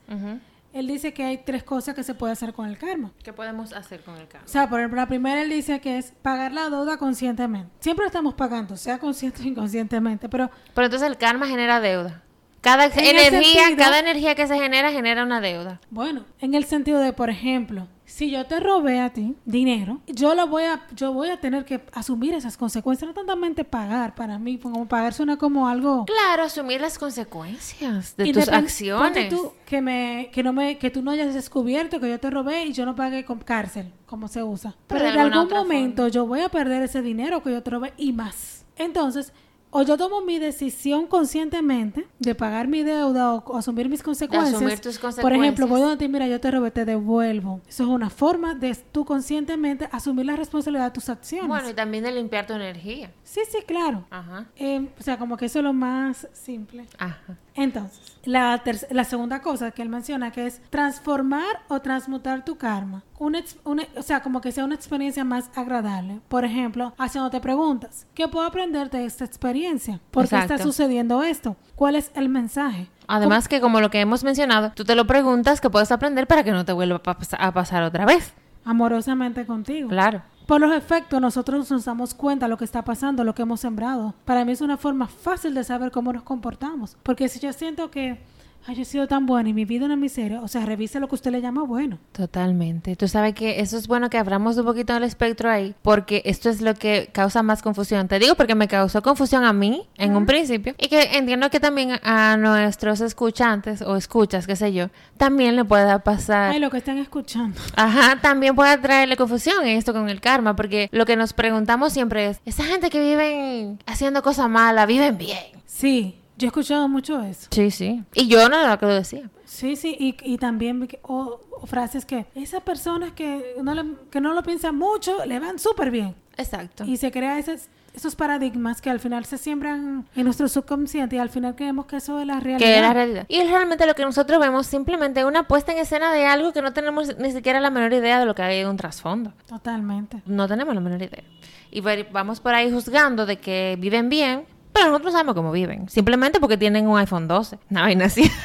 él 0.73 0.87
dice 0.89 1.15
que 1.15 1.25
hay 1.25 1.39
tres 1.39 1.65
cosas 1.65 1.95
que 1.95 2.03
se 2.03 2.15
puede 2.15 2.35
hacer 2.35 2.53
con 2.53 2.69
el 2.69 2.77
karma. 2.77 3.11
¿Qué 3.23 3.33
podemos 3.33 3.73
hacer 3.73 4.03
con 4.03 4.17
el 4.17 4.29
karma? 4.29 4.45
O 4.45 4.49
sea, 4.49 4.69
por 4.69 4.79
ejemplo, 4.79 5.01
la 5.01 5.09
primera 5.09 5.41
él 5.41 5.49
dice 5.49 5.81
que 5.81 5.97
es 5.97 6.13
pagar 6.21 6.53
la 6.53 6.69
deuda 6.69 6.99
conscientemente. 6.99 7.71
Siempre 7.81 8.03
lo 8.05 8.09
estamos 8.09 8.35
pagando, 8.35 8.77
sea 8.77 8.99
consciente 8.99 9.43
o 9.43 9.47
inconscientemente, 9.47 10.29
pero 10.29 10.51
Pero 10.75 10.85
entonces 10.85 11.09
el 11.09 11.17
karma 11.17 11.47
genera 11.47 11.81
deuda. 11.81 12.23
Cada 12.67 12.87
energía, 12.87 13.65
sentido- 13.67 13.77
cada 13.85 13.99
energía 14.01 14.35
que 14.35 14.47
se 14.47 14.59
genera 14.59 14.91
genera 14.93 15.23
una 15.25 15.41
deuda. 15.41 15.81
bueno, 15.91 16.25
en 16.41 16.55
el 16.55 16.65
sentido 16.65 16.99
de, 17.01 17.13
por 17.13 17.31
ejemplo, 17.31 17.87
si 18.05 18.31
yo 18.31 18.45
te 18.47 18.61
robé 18.61 19.01
a 19.01 19.11
ti 19.13 19.35
dinero, 19.45 20.01
yo 20.07 20.35
lo 20.35 20.47
voy 20.47 20.63
a, 20.65 20.87
yo 20.95 21.13
voy 21.13 21.29
a 21.31 21.39
tener 21.41 21.65
que 21.65 21.81
asumir 21.93 22.35
esas 22.35 22.57
consecuencias, 22.57 23.09
no 23.09 23.15
tantamente 23.15 23.65
pagar 23.65 24.15
para 24.15 24.39
mí, 24.39 24.59
como 24.59 24.87
pagar 24.87 25.13
suena 25.13 25.37
como 25.37 25.67
algo 25.69 26.05
Claro, 26.07 26.45
asumir 26.45 26.81
las 26.81 26.99
consecuencias 26.99 28.17
de 28.17 28.33
tus 28.33 28.49
acciones. 28.49 29.29
tú 29.29 29.53
que 29.65 29.81
me 29.81 30.31
que 30.33 30.43
no 30.43 30.53
me 30.53 30.79
que 30.79 30.91
tú 30.91 31.03
no 31.03 31.11
hayas 31.11 31.35
descubierto 31.35 31.99
que 32.01 32.09
yo 32.09 32.21
te 32.21 32.31
robé 32.31 32.65
y 32.67 32.73
yo 32.73 32.85
no 32.87 32.95
pagué 32.95 33.25
con 33.25 33.39
cárcel 33.41 33.93
como 34.07 34.29
se 34.29 34.43
usa 34.43 34.75
Pero 34.87 35.07
en 35.07 35.19
algún 35.19 35.49
momento 35.49 36.09
yo 36.09 36.27
voy 36.27 36.41
a 36.41 36.49
perder 36.49 36.83
ese 36.83 37.03
dinero 37.03 37.43
que 37.43 37.51
yo 37.51 37.63
te 37.63 37.71
robé 37.71 37.93
y 37.97 38.13
más 38.13 38.65
entonces 38.77 39.33
o 39.71 39.83
yo 39.83 39.97
tomo 39.97 40.21
mi 40.23 40.39
decisión 40.39 41.07
conscientemente 41.07 42.07
de 42.19 42.35
pagar 42.35 42.69
mi 42.69 42.83
deuda 42.83 43.35
o, 43.35 43.57
asumir 43.57 43.89
mis 43.89 44.03
consecuencias. 44.03 44.55
asumir 44.55 44.81
tus 44.81 44.99
Por 44.99 45.33
ejemplo, 45.33 45.67
voy 45.67 45.81
consecuencias. 45.81 45.81
donde 45.81 45.97
te 45.97 46.09
mira, 46.09 46.27
yo 46.27 46.41
te 46.41 46.51
robé, 46.51 46.71
te 46.71 46.85
devuelvo. 46.85 47.61
Eso 47.69 47.83
es 47.83 47.89
una 47.89 48.11
forma 48.11 48.55
de 48.55 48.75
tú 48.93 49.05
conscientemente 49.05 49.89
asumir 49.93 50.27
la 50.27 50.37
responsabilidad 50.37 50.87
de 50.87 50.91
tus 50.93 51.09
acciones. 51.09 51.49
Bueno, 51.49 51.71
y 51.71 51.75
también 51.75 52.05
de 52.05 52.13
limpiar 52.13 52.47
tu 52.47 52.55
energía. 52.55 53.13
sí, 53.23 53.41
sí, 53.51 53.59
claro. 53.67 54.07
Ajá. 54.11 54.47
Eh, 54.57 54.89
o 54.99 55.03
sea, 55.03 55.19
como 55.19 55.37
que 55.37 55.47
eso 55.47 55.59
es 55.59 55.65
lo 55.65 55.73
más 55.73 56.29
simple. 56.33 56.87
Ajá. 56.99 57.37
Entonces, 57.57 58.01
la, 58.25 58.63
la 58.91 59.05
segunda 59.05 59.41
cosa 59.41 59.71
que 59.71 59.83
él 59.83 59.89
menciona 59.89 60.31
que 60.31 60.47
es 60.47 60.61
transformar 60.69 61.63
o 61.69 61.81
transmutar 61.81 62.45
tu 62.45 62.57
karma. 62.57 63.03
Una, 63.19 63.41
una- 63.65 63.85
o 63.97 64.03
sea, 64.03 64.21
como 64.21 64.41
que 64.41 64.53
sea 64.53 64.65
una 64.65 64.75
experiencia 64.75 65.25
más 65.25 65.51
agradable. 65.55 66.21
Por 66.29 66.45
ejemplo, 66.45 66.93
haciéndote 66.99 67.41
preguntas. 67.41 68.07
¿Qué 68.15 68.29
puedo 68.29 68.47
aprender 68.47 68.91
de 68.91 69.05
esta 69.07 69.25
experiencia? 69.25 70.01
¿Por 70.11 70.25
qué 70.29 70.37
está 70.37 70.55
sucediendo 70.65 71.23
esto? 71.23 71.57
¿Cuál 71.77 71.97
es 71.97 72.11
el 72.15 72.29
mensaje? 72.29 72.89
Además 73.09 73.49
que 73.49 73.61
como 73.61 73.81
lo 73.81 73.91
que 73.91 74.01
hemos 74.01 74.25
mencionado, 74.25 74.73
tú 74.75 74.85
te 74.85 74.95
lo 74.95 75.07
preguntas 75.07 75.61
que 75.61 75.71
puedes 75.71 75.93
aprender 75.93 76.27
para 76.27 76.43
que 76.45 76.53
no 76.53 76.65
te 76.65 76.73
vuelva 76.73 76.97
a, 76.97 77.03
pas- 77.03 77.37
a 77.39 77.53
pasar 77.53 77.83
otra 77.85 78.05
vez. 78.05 78.33
Amorosamente 78.65 79.47
contigo. 79.47 79.89
Claro. 79.89 80.23
Por 80.47 80.61
los 80.61 80.73
efectos, 80.73 81.21
nosotros 81.21 81.69
nos 81.73 81.85
damos 81.85 82.15
cuenta 82.15 82.47
de 82.47 82.51
lo 82.51 82.57
que 82.57 82.65
está 82.65 82.83
pasando, 82.83 83.25
lo 83.25 83.35
que 83.35 83.43
hemos 83.43 83.59
sembrado. 83.59 84.15
Para 84.25 84.45
mí 84.45 84.53
es 84.53 84.61
una 84.61 84.77
forma 84.77 85.09
fácil 85.09 85.55
de 85.55 85.65
saber 85.65 85.91
cómo 85.91 86.13
nos 86.13 86.23
comportamos. 86.23 86.97
Porque 87.03 87.29
si 87.29 87.41
yo 87.41 87.53
siento 87.53 87.91
que 87.91 88.21
ay, 88.67 88.75
yo 88.75 88.83
he 88.83 88.85
sido 88.85 89.07
tan 89.07 89.27
buena 89.27 89.49
y 89.49 89.53
mi 89.53 89.65
vida 89.65 89.87
una 89.87 89.97
miseria, 89.97 90.41
o 90.41 90.49
sea, 90.49 90.67
revise 90.67 90.99
lo 91.01 91.09
que 91.09 91.15
usted 91.15 91.31
le 91.31 91.41
llama 91.41 91.63
bueno. 91.63 91.99
Totalmente. 92.13 92.97
Tú 92.97 93.09
sabes 93.09 93.35
que 93.35 93.61
eso 93.61 93.77
es 93.77 93.87
bueno 93.87 94.11
que 94.11 94.19
abramos 94.19 94.57
un 94.57 94.65
poquito 94.65 94.95
del 94.95 95.05
espectro 95.05 95.51
ahí, 95.51 95.75
porque 95.83 96.23
esto 96.25 96.51
es 96.51 96.61
lo 96.61 96.75
que 96.75 97.09
causa 97.13 97.43
más 97.43 97.63
confusión. 97.63 98.09
Te 98.09 98.19
digo 98.19 98.35
porque 98.35 98.55
me 98.55 98.69
causó 98.69 99.03
confusión 99.03 99.45
a 99.45 99.53
mí 99.53 99.87
en 99.97 100.17
un 100.17 100.27
principio 100.27 100.75
y 100.79 100.89
que 100.89 101.17
entiendo 101.17 101.51
que 101.51 101.61
también 101.61 101.93
a 102.03 102.37
nuestros 102.37 103.01
escuchantes 103.01 103.83
o 103.83 103.97
escuchas, 103.97 104.47
qué 104.47 104.57
sé 104.57 104.73
yo, 104.73 104.91
también 105.17 105.57
le 105.57 105.65
pueda 105.65 106.01
pasar. 106.01 106.51
Ay, 106.53 106.59
lo 106.59 106.71
que 106.71 106.79
están 106.79 106.99
escuchando. 106.99 107.61
Ajá, 107.77 108.21
también 108.21 108.55
puede 108.55 108.77
traerle 108.79 109.17
confusión 109.17 109.65
en 109.65 109.79
esto 109.79 109.93
con 109.93 110.09
el 110.09 110.21
karma, 110.21 110.57
porque 110.57 110.89
lo 110.93 111.07
que 111.07 111.17
nos 111.17 111.33
preguntamos 111.33 111.93
siempre 111.93 112.29
es, 112.29 112.41
esa 112.45 112.65
gente 112.65 112.91
que 112.91 113.01
viven 113.01 113.79
haciendo 113.87 114.23
cosas 114.23 114.49
malas, 114.49 114.87
viven 114.87 115.17
bien. 115.19 115.57
Sí, 115.67 116.17
yo 116.37 116.47
he 116.47 116.49
escuchado 116.49 116.89
mucho 116.89 117.21
eso. 117.23 117.49
Sí, 117.51 117.71
sí. 117.71 118.03
Y 118.15 118.29
yo 118.29 118.49
no 118.49 118.57
era 118.59 118.71
lo 118.71 118.79
que 118.79 118.87
lo 118.87 118.95
decía. 118.95 119.31
Sí, 119.45 119.77
sí, 119.77 119.97
y, 119.99 120.17
y 120.23 120.39
también 120.39 120.89
o, 121.03 121.41
o 121.61 121.67
frases 121.67 122.05
que 122.05 122.27
esas 122.35 122.63
personas 122.63 123.13
que 123.13 123.55
no, 123.63 123.75
le- 123.75 123.95
que 124.11 124.21
no 124.21 124.33
lo 124.35 124.43
piensan 124.43 124.77
mucho 124.77 125.25
le 125.25 125.39
van 125.39 125.59
súper 125.59 125.91
bien. 125.91 126.15
Exacto. 126.37 126.85
Y 126.85 126.97
se 126.99 127.11
crea 127.11 127.39
esos, 127.39 127.69
esos 127.95 128.15
paradigmas 128.17 128.83
que 128.83 128.91
al 128.91 129.01
final 129.01 129.25
se 129.25 129.39
siembran 129.39 130.07
en 130.15 130.25
nuestro 130.25 130.49
subconsciente 130.49 131.17
y 131.17 131.19
al 131.19 131.31
final 131.31 131.55
creemos 131.55 131.87
que 131.87 131.97
eso 131.97 132.21
es 132.21 132.27
la 132.27 132.41
realidad. 132.41 132.59
que 132.59 132.75
es 132.77 132.83
la 132.83 132.93
realidad. 132.93 133.25
Y 133.29 133.37
es 133.37 133.49
realmente 133.49 133.87
lo 133.87 133.95
que 133.95 134.03
nosotros 134.03 134.39
vemos 134.41 134.67
simplemente 134.67 135.25
una 135.25 135.47
puesta 135.49 135.73
en 135.73 135.79
escena 135.79 136.13
de 136.13 136.27
algo 136.27 136.53
que 136.53 136.61
no 136.61 136.73
tenemos 136.75 137.17
ni 137.19 137.33
siquiera 137.33 137.59
la 137.61 137.71
menor 137.71 137.93
idea 137.95 138.19
de 138.19 138.27
lo 138.27 138.35
que 138.35 138.43
hay 138.43 138.59
en 138.61 138.69
un 138.69 138.77
trasfondo. 138.77 139.33
Totalmente. 139.47 140.21
No 140.27 140.47
tenemos 140.49 140.75
la 140.75 140.81
menor 140.83 141.01
idea. 141.01 141.25
Y 141.71 141.81
vamos 142.13 142.41
por 142.41 142.53
ahí 142.53 142.71
juzgando 142.71 143.25
de 143.25 143.39
que 143.39 143.77
viven 143.79 144.09
bien, 144.11 144.45
pero 144.77 144.91
nosotros 144.91 145.13
sabemos 145.13 145.35
cómo 145.35 145.51
viven. 145.53 145.89
Simplemente 145.89 146.39
porque 146.41 146.57
tienen 146.57 146.87
un 146.87 146.99
iPhone 146.99 147.27
12. 147.29 147.59
Una 147.71 147.83
vaina 147.83 148.05
así. 148.07 148.31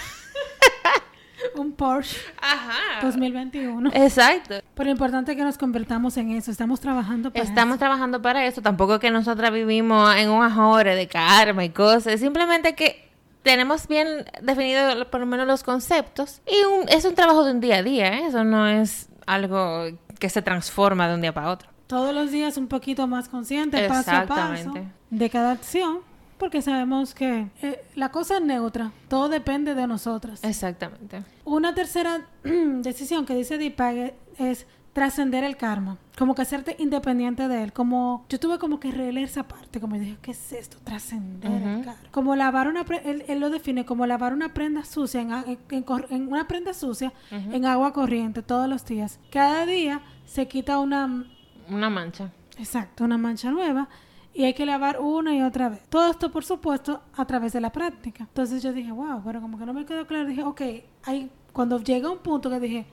Un 1.55 1.73
Porsche 1.73 2.17
Ajá. 2.39 3.01
2021. 3.01 3.89
Exacto. 3.93 4.55
Pero 4.75 4.85
lo 4.85 4.91
importante 4.91 5.31
es 5.31 5.37
que 5.37 5.43
nos 5.43 5.57
convertamos 5.57 6.15
en 6.17 6.31
eso. 6.31 6.49
Estamos 6.51 6.79
trabajando 6.79 7.31
para 7.31 7.43
Estamos 7.43 7.77
trabajando 7.79 8.21
para 8.21 8.45
eso. 8.45 8.61
Tampoco 8.61 8.95
es 8.95 8.99
que 9.01 9.11
nosotras 9.11 9.51
vivimos 9.51 10.15
en 10.15 10.29
un 10.29 10.43
ajore 10.43 10.95
de 10.95 11.07
karma 11.07 11.65
y 11.65 11.69
cosas. 11.71 12.19
Simplemente 12.19 12.75
que 12.75 13.09
tenemos 13.43 13.87
bien 13.87 14.07
definido 14.41 15.09
por 15.09 15.19
lo 15.19 15.25
menos 15.25 15.47
los 15.47 15.63
conceptos. 15.63 16.41
Y 16.47 16.63
un- 16.63 16.87
es 16.87 17.03
un 17.05 17.15
trabajo 17.15 17.43
de 17.43 17.51
un 17.51 17.59
día 17.59 17.77
a 17.77 17.83
día. 17.83 18.19
¿eh? 18.19 18.27
Eso 18.27 18.43
no 18.43 18.67
es 18.67 19.09
algo 19.25 19.85
que 20.19 20.29
se 20.29 20.41
transforma 20.41 21.07
de 21.09 21.15
un 21.15 21.21
día 21.21 21.33
para 21.33 21.49
otro. 21.49 21.67
eso. 21.69 21.77
Todos 21.87 22.13
los 22.15 22.31
días 22.31 22.55
un 22.57 22.67
poquito 22.67 23.07
más 23.07 23.27
consciente, 23.27 23.85
paso 23.89 24.11
a 24.11 24.25
paso, 24.25 24.73
de 25.09 25.29
cada 25.29 25.51
acción. 25.51 25.99
Porque 26.41 26.63
sabemos 26.63 27.13
que 27.13 27.49
eh, 27.61 27.85
la 27.95 28.09
cosa 28.09 28.37
es 28.37 28.41
neutra. 28.43 28.91
Todo 29.07 29.29
depende 29.29 29.75
de 29.75 29.85
nosotras. 29.85 30.43
Exactamente. 30.43 31.23
Una 31.45 31.75
tercera 31.75 32.25
decisión 32.43 33.27
que 33.27 33.35
dice 33.35 33.59
Deepak 33.59 34.15
es 34.39 34.65
trascender 34.93 35.43
el 35.43 35.55
karma, 35.55 35.97
como 36.17 36.33
que 36.35 36.41
hacerte 36.41 36.75
independiente 36.79 37.47
de 37.47 37.63
él, 37.63 37.71
como 37.73 38.25
yo 38.27 38.39
tuve 38.41 38.57
como 38.59 38.79
que 38.79 38.91
releer 38.91 39.25
esa 39.29 39.43
parte, 39.47 39.79
como 39.79 39.97
dije, 39.97 40.17
¿qué 40.21 40.31
es 40.31 40.51
esto? 40.51 40.77
Trascender 40.83 41.49
el 41.49 41.85
karma. 41.85 42.01
Como 42.11 42.35
lavar 42.35 42.67
una, 42.67 42.83
pre- 42.83 43.01
él, 43.09 43.23
él 43.29 43.39
lo 43.39 43.49
define 43.51 43.85
como 43.85 44.05
lavar 44.05 44.33
una 44.33 44.53
prenda 44.53 44.83
sucia, 44.83 45.21
en, 45.21 45.31
a- 45.31 45.43
en- 45.47 45.59
en 45.69 45.83
cor- 45.83 46.07
en 46.09 46.27
una 46.27 46.45
prenda 46.47 46.73
sucia 46.73 47.13
en 47.29 47.65
agua 47.65 47.93
corriente 47.93 48.41
todos 48.41 48.67
los 48.67 48.83
días. 48.85 49.19
Cada 49.31 49.65
día 49.65 50.01
se 50.25 50.47
quita 50.49 50.79
una, 50.79 51.23
Una 51.69 51.89
mancha. 51.89 52.31
exacto, 52.57 53.05
una 53.05 53.17
mancha 53.17 53.49
nueva 53.51 53.87
y 54.33 54.43
hay 54.43 54.53
que 54.53 54.65
lavar 54.65 54.99
una 54.99 55.35
y 55.35 55.41
otra 55.41 55.69
vez. 55.69 55.81
Todo 55.89 56.09
esto, 56.11 56.31
por 56.31 56.43
supuesto, 56.43 57.01
a 57.15 57.25
través 57.25 57.53
de 57.53 57.61
la 57.61 57.71
práctica. 57.71 58.23
Entonces 58.23 58.63
yo 58.63 58.71
dije, 58.71 58.91
wow, 58.91 59.21
pero 59.23 59.41
como 59.41 59.57
que 59.57 59.65
no 59.65 59.73
me 59.73 59.85
quedó 59.85 60.05
claro. 60.07 60.25
Dije, 60.25 60.43
ok, 60.43 60.61
hay, 61.03 61.29
cuando 61.51 61.79
llega 61.81 62.09
un 62.09 62.19
punto 62.19 62.49
que 62.49 62.59
dije, 62.59 62.85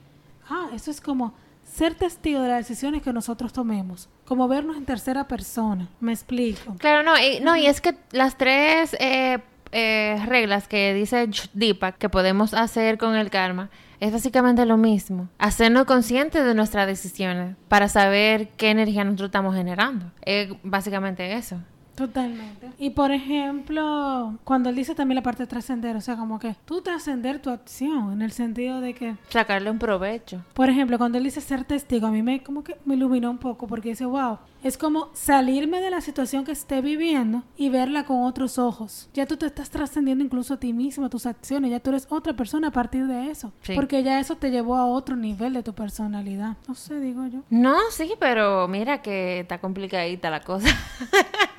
ah, 0.49 0.68
eso 0.75 0.90
es 0.90 1.00
como 1.00 1.35
ser 1.64 1.95
testigo 1.95 2.40
de 2.40 2.49
las 2.49 2.66
decisiones 2.66 3.02
que 3.02 3.12
nosotros 3.12 3.52
tomemos. 3.52 4.09
Como 4.25 4.49
vernos 4.49 4.76
en 4.76 4.85
tercera 4.85 5.28
persona. 5.28 5.88
Me 6.00 6.12
explico. 6.12 6.75
Claro, 6.78 7.02
no, 7.02 7.18
y, 7.18 7.40
no, 7.40 7.57
y 7.57 7.66
es 7.66 7.80
que 7.80 7.97
las 8.11 8.37
tres 8.37 8.97
eh, 8.99 9.38
eh, 9.73 10.23
reglas 10.26 10.66
que 10.66 10.95
dice 10.95 11.28
Deepak 11.52 11.99
que 11.99 12.09
podemos 12.09 12.54
hacer 12.54 12.99
con 12.99 13.14
el 13.14 13.30
karma 13.30 13.71
es 14.00 14.12
básicamente 14.12 14.64
lo 14.64 14.76
mismo. 14.76 15.28
Hacernos 15.38 15.85
conscientes 15.85 16.45
de 16.45 16.55
nuestras 16.55 16.87
decisiones 16.87 17.57
para 17.69 17.88
saber 17.88 18.49
qué 18.57 18.71
energía 18.71 19.05
nosotros 19.05 19.28
estamos 19.28 19.55
generando. 19.55 20.12
Es 20.23 20.50
básicamente 20.62 21.35
eso. 21.35 21.59
Totalmente. 21.99 22.71
Y 22.78 22.90
por 22.90 23.11
ejemplo, 23.11 24.38
cuando 24.45 24.69
él 24.71 24.76
dice 24.76 24.95
también 24.95 25.17
la 25.17 25.23
parte 25.23 25.43
de 25.43 25.47
trascender, 25.49 25.97
o 25.97 26.00
sea, 26.00 26.17
como 26.17 26.38
que 26.38 26.55
tú 26.64 26.81
trascender 26.81 27.43
tu 27.43 27.50
acción, 27.50 28.12
en 28.12 28.23
el 28.23 28.31
sentido 28.31 28.81
de 28.81 28.95
que 28.95 29.17
Sacarle 29.31 29.69
un 29.69 29.81
provecho. 29.81 30.45
Por 30.55 30.71
ejemplo, 30.71 30.97
cuando 30.97 31.19
él 31.19 31.25
dice 31.25 31.40
ser 31.40 31.64
testigo, 31.64 32.07
a 32.07 32.12
mí 32.12 32.23
me 32.23 32.40
como 32.43 32.62
que 32.62 32.76
me 32.85 32.95
iluminó 32.95 33.31
un 33.33 33.38
poco 33.38 33.67
porque 33.67 33.88
dice, 33.90 34.05
wow, 34.05 34.38
es 34.62 34.78
como 34.78 35.11
salirme 35.12 35.81
de 35.81 35.90
la 35.90 36.00
situación 36.00 36.45
que 36.45 36.52
esté 36.52 36.81
viviendo 36.81 37.43
y 37.57 37.69
verla 37.69 38.05
con 38.05 38.23
otros 38.23 38.59
ojos. 38.59 39.09
Ya 39.12 39.26
tú 39.26 39.37
te 39.37 39.47
estás 39.47 39.71
trascendiendo 39.71 40.25
incluso 40.25 40.55
a 40.55 40.57
ti 40.59 40.73
mismo, 40.73 41.07
a 41.07 41.09
tus 41.09 41.26
acciones, 41.26 41.71
ya 41.73 41.81
tú 41.81 41.90
eres 41.90 42.07
otra 42.11 42.35
persona 42.35 42.69
a 42.69 42.73
partir 42.73 43.07
de 43.07 43.31
eso. 43.31 43.52
Sí. 43.62 43.75
Porque 43.75 44.05
ya 44.05 44.21
eso 44.21 44.37
te 44.37 44.50
llevó 44.50 44.76
a 44.76 44.87
otro 44.87 45.17
nivel 45.17 45.52
de 45.52 45.64
tu 45.64 45.75
personalidad. 45.75 46.57
No 46.69 46.75
sé, 46.75 47.00
digo 47.00 47.26
yo. 47.26 47.40
No, 47.50 47.76
sí, 47.90 48.12
pero 48.21 48.69
mira 48.69 49.02
que 49.02 49.40
está 49.40 49.59
complicadita 49.59 50.31
la 50.31 50.40
cosa. 50.40 50.69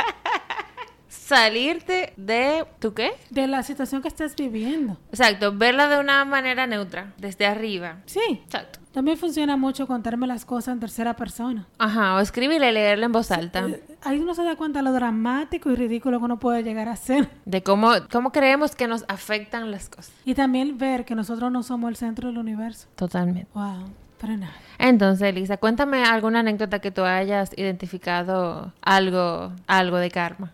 Salirte 1.30 2.12
de... 2.18 2.66
¿Tú 2.80 2.96
qué? 2.96 3.12
De 3.30 3.46
la 3.46 3.62
situación 3.62 4.02
que 4.02 4.08
estés 4.08 4.36
viviendo. 4.36 4.98
Exacto, 5.12 5.56
verla 5.56 5.88
de 5.88 6.00
una 6.00 6.26
manera 6.26 6.66
neutra, 6.66 7.14
desde 7.20 7.46
arriba. 7.46 7.98
Sí. 8.08 8.42
Exacto. 8.46 8.80
También 8.92 9.16
funciona 9.16 9.56
mucho 9.56 9.86
contarme 9.86 10.26
las 10.26 10.44
cosas 10.44 10.74
en 10.74 10.80
tercera 10.80 11.16
persona. 11.16 11.68
Ajá, 11.78 12.16
o 12.16 12.20
escribirle, 12.20 12.72
leerla 12.72 13.06
en 13.06 13.12
voz 13.12 13.30
alta. 13.30 13.60
Eh, 13.68 13.84
Ahí 14.02 14.18
uno 14.18 14.34
se 14.34 14.44
da 14.44 14.56
cuenta 14.56 14.82
lo 14.82 14.92
dramático 14.92 15.70
y 15.70 15.76
ridículo 15.76 16.18
que 16.18 16.26
uno 16.26 16.40
puede 16.40 16.64
llegar 16.64 16.90
a 16.90 16.96
ser. 16.96 17.30
De 17.46 17.62
cómo, 17.62 17.92
cómo 18.12 18.32
creemos 18.32 18.76
que 18.76 18.88
nos 18.88 19.06
afectan 19.08 19.70
las 19.70 19.88
cosas. 19.88 20.12
Y 20.26 20.34
también 20.34 20.80
ver 20.80 21.06
que 21.06 21.14
nosotros 21.14 21.52
no 21.52 21.62
somos 21.62 21.90
el 21.90 21.96
centro 21.96 22.30
del 22.30 22.40
universo. 22.40 22.88
Totalmente. 22.96 23.48
Wow, 23.54 23.86
para 24.20 24.36
nada. 24.36 24.54
Entonces, 24.80 25.30
Elisa, 25.30 25.58
cuéntame 25.58 26.04
alguna 26.06 26.40
anécdota 26.40 26.80
que 26.80 26.90
tú 26.90 27.04
hayas 27.04 27.52
identificado 27.56 28.74
algo, 28.82 29.54
algo 29.68 29.98
de 29.98 30.10
karma. 30.10 30.54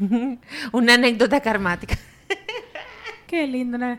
Una 0.72 0.94
anécdota 0.94 1.40
karmática. 1.40 1.96
Qué 3.26 3.46
lindo. 3.46 3.76
No, 3.78 3.96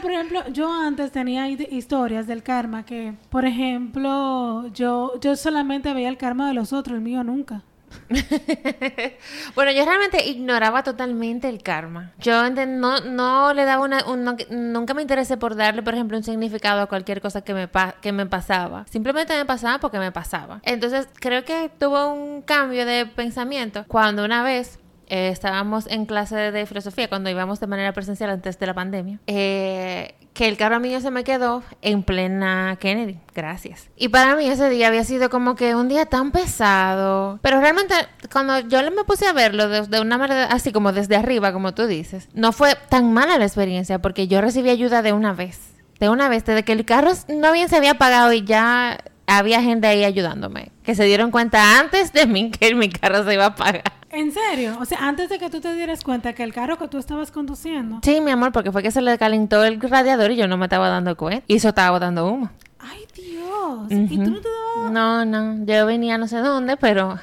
por 0.00 0.12
ejemplo, 0.12 0.46
yo 0.52 0.72
antes 0.72 1.10
tenía 1.10 1.48
hi- 1.48 1.66
historias 1.70 2.26
del 2.28 2.42
karma 2.44 2.84
que, 2.84 3.14
por 3.28 3.44
ejemplo, 3.44 4.68
yo, 4.72 5.18
yo 5.20 5.34
solamente 5.36 5.92
veía 5.94 6.08
el 6.08 6.16
karma 6.16 6.46
de 6.48 6.54
los 6.54 6.72
otros, 6.72 6.94
el 6.96 7.02
mío 7.02 7.24
nunca. 7.24 7.62
bueno, 9.54 9.72
yo 9.72 9.84
realmente 9.84 10.28
ignoraba 10.28 10.82
totalmente 10.82 11.48
el 11.48 11.62
karma. 11.62 12.12
Yo 12.18 12.48
no, 12.50 13.00
no 13.00 13.52
le 13.54 13.64
daba 13.64 13.82
una... 13.84 14.04
un- 14.06 14.24
no- 14.24 14.36
nunca 14.50 14.94
me 14.94 15.02
interesé 15.02 15.36
por 15.36 15.56
darle, 15.56 15.82
por 15.82 15.94
ejemplo, 15.94 16.16
un 16.16 16.22
significado 16.22 16.82
a 16.82 16.86
cualquier 16.86 17.20
cosa 17.20 17.40
que 17.42 17.54
me, 17.54 17.68
que 18.00 18.12
me 18.12 18.26
pasaba. 18.26 18.86
Simplemente 18.90 19.34
me 19.36 19.44
pasaba 19.44 19.78
porque 19.78 19.98
me 19.98 20.12
pasaba. 20.12 20.60
Entonces, 20.62 21.08
creo 21.14 21.44
que 21.44 21.70
tuvo 21.80 22.12
un 22.12 22.42
cambio 22.42 22.86
de 22.86 23.06
pensamiento 23.06 23.84
cuando 23.88 24.24
una 24.24 24.42
vez... 24.42 24.78
eh, 25.08 25.28
estábamos 25.28 25.86
en 25.86 26.06
clase 26.06 26.36
de 26.52 26.66
filosofía 26.66 27.08
cuando 27.08 27.30
íbamos 27.30 27.60
de 27.60 27.66
manera 27.66 27.92
presencial 27.92 28.30
antes 28.30 28.58
de 28.58 28.66
la 28.66 28.74
pandemia. 28.74 29.18
eh, 29.26 30.14
que 30.34 30.46
el 30.46 30.56
karma 30.56 30.78
mío 30.78 31.00
se 31.00 31.10
me 31.10 31.24
quedó 31.24 31.64
en 31.82 32.04
plena 32.04 32.76
Kennedy. 32.78 33.18
Gracias. 33.34 33.88
Y 33.96 34.06
para 34.08 34.36
mí 34.36 34.48
ese 34.48 34.70
día 34.70 34.86
había 34.86 35.02
sido 35.02 35.30
como 35.30 35.56
que 35.56 35.74
un 35.74 35.88
día 35.88 36.06
tan 36.06 36.30
pesado. 36.30 37.40
Pero 37.42 37.60
realmente 37.60 37.94
cuando 38.30 38.60
yo 38.60 38.78
me 38.92 39.02
puse 39.02 39.26
a 39.26 39.32
verlo 39.32 39.68
de, 39.68 39.82
de 39.88 40.00
una 40.00 40.16
manera 40.16 40.44
así 40.44 40.70
como 40.70 40.92
desde 40.92 41.16
arriba, 41.16 41.52
como 41.52 41.74
tú 41.74 41.88
dices, 41.88 42.28
no 42.34 42.52
fue 42.52 42.76
tan 42.88 43.12
mala 43.12 43.36
la 43.36 43.46
experiencia 43.46 44.00
porque 44.00 44.28
yo 44.28 44.40
recibí 44.40 44.70
ayuda 44.70 45.02
de 45.02 45.12
una 45.12 45.32
vez. 45.32 45.58
De 45.98 46.08
una 46.08 46.28
vez, 46.28 46.44
desde 46.44 46.62
que 46.62 46.72
el 46.72 46.84
carro 46.84 47.10
no 47.28 47.50
bien 47.50 47.68
se 47.68 47.76
había 47.76 47.92
apagado 47.92 48.32
y 48.32 48.44
ya 48.44 48.98
había 49.26 49.60
gente 49.60 49.88
ahí 49.88 50.04
ayudándome. 50.04 50.70
Que 50.84 50.94
se 50.94 51.02
dieron 51.02 51.32
cuenta 51.32 51.80
antes 51.80 52.12
de 52.12 52.26
mí 52.26 52.52
que 52.52 52.76
mi 52.76 52.88
carro 52.90 53.24
se 53.24 53.34
iba 53.34 53.44
a 53.44 53.48
apagar. 53.48 53.97
¿En 54.10 54.32
serio? 54.32 54.78
O 54.80 54.84
sea, 54.84 54.98
antes 55.06 55.28
de 55.28 55.38
que 55.38 55.50
tú 55.50 55.60
te 55.60 55.74
dieras 55.74 56.02
cuenta 56.02 56.32
que 56.32 56.42
el 56.42 56.54
carro 56.54 56.78
que 56.78 56.88
tú 56.88 56.98
estabas 56.98 57.30
conduciendo... 57.30 58.00
Sí, 58.02 58.20
mi 58.20 58.30
amor, 58.30 58.52
porque 58.52 58.72
fue 58.72 58.82
que 58.82 58.90
se 58.90 59.02
le 59.02 59.18
calentó 59.18 59.64
el 59.64 59.80
radiador 59.80 60.30
y 60.30 60.36
yo 60.36 60.48
no 60.48 60.56
me 60.56 60.66
estaba 60.66 60.88
dando 60.88 61.16
cuenta. 61.16 61.44
Y 61.46 61.56
eso 61.56 61.68
estaba 61.68 61.98
dando 61.98 62.26
humo. 62.26 62.50
¡Ay, 62.78 63.06
Dios! 63.14 63.86
¿Y 63.90 64.16
tú 64.16 64.30
no 64.30 64.40
te 64.40 64.48
dabas... 64.48 64.92
No, 64.92 65.24
no, 65.24 65.64
yo 65.66 65.84
venía 65.86 66.16
no 66.16 66.26
sé 66.26 66.38
dónde, 66.38 66.76
pero 66.78 67.18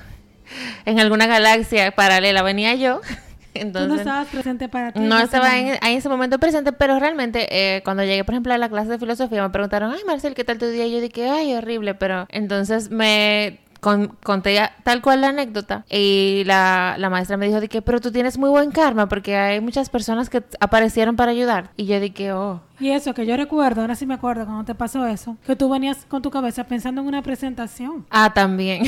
en 0.85 0.99
alguna 0.99 1.25
galaxia 1.25 1.91
paralela 1.91 2.43
venía 2.43 2.75
yo. 2.75 3.01
Tú 3.55 3.61
Entonces, 3.61 3.89
no 3.89 3.95
estabas 3.95 4.27
presente 4.27 4.67
para 4.67 4.91
ti. 4.91 4.99
no 4.99 5.17
estaba 5.17 5.57
en, 5.57 5.67
en 5.67 5.97
ese 5.97 6.09
momento 6.09 6.39
presente, 6.39 6.73
pero 6.73 6.99
realmente 6.99 7.47
eh, 7.49 7.81
cuando 7.85 8.03
llegué, 8.03 8.25
por 8.25 8.33
ejemplo, 8.33 8.53
a 8.53 8.57
la 8.57 8.67
clase 8.67 8.89
de 8.89 8.99
filosofía, 8.99 9.41
me 9.41 9.49
preguntaron, 9.49 9.93
ay, 9.93 10.01
Marcel, 10.05 10.33
¿qué 10.35 10.43
tal 10.43 10.57
tu 10.57 10.67
día? 10.67 10.85
Y 10.85 10.91
yo 10.91 10.99
dije, 10.99 11.29
ay, 11.29 11.53
horrible, 11.53 11.95
pero 11.95 12.27
entonces 12.31 12.89
me 12.91 13.61
con- 13.85 14.07
conté 14.23 14.57
tal 14.83 14.99
cual 15.03 15.21
la 15.21 15.27
anécdota 15.29 15.85
y 15.91 16.41
la, 16.47 16.95
la 16.97 17.11
maestra 17.11 17.37
me 17.37 17.45
dijo, 17.45 17.61
de 17.61 17.67
que, 17.69 17.83
pero 17.83 18.01
tú 18.01 18.11
tienes 18.11 18.39
muy 18.39 18.49
buen 18.49 18.71
karma 18.71 19.07
porque 19.07 19.37
hay 19.37 19.61
muchas 19.61 19.91
personas 19.91 20.27
que 20.27 20.43
aparecieron 20.59 21.15
para 21.15 21.29
ayudar. 21.31 21.69
Y 21.77 21.85
yo 21.85 21.99
dije, 21.99 22.33
oh, 22.33 22.61
Y 22.79 22.89
eso 22.89 23.13
que 23.13 23.27
yo 23.27 23.37
recuerdo, 23.37 23.81
ahora 23.81 23.93
sí 23.93 24.07
me 24.07 24.15
acuerdo 24.15 24.45
cuando 24.45 24.63
te 24.65 24.73
pasó 24.73 25.05
eso, 25.05 25.37
que 25.45 25.55
tú 25.55 25.69
venías 25.69 26.03
con 26.07 26.23
tu 26.23 26.31
cabeza 26.31 26.63
pensando 26.63 27.01
en 27.01 27.07
una 27.07 27.21
presentación. 27.21 28.07
ah, 28.09 28.33
también. 28.33 28.85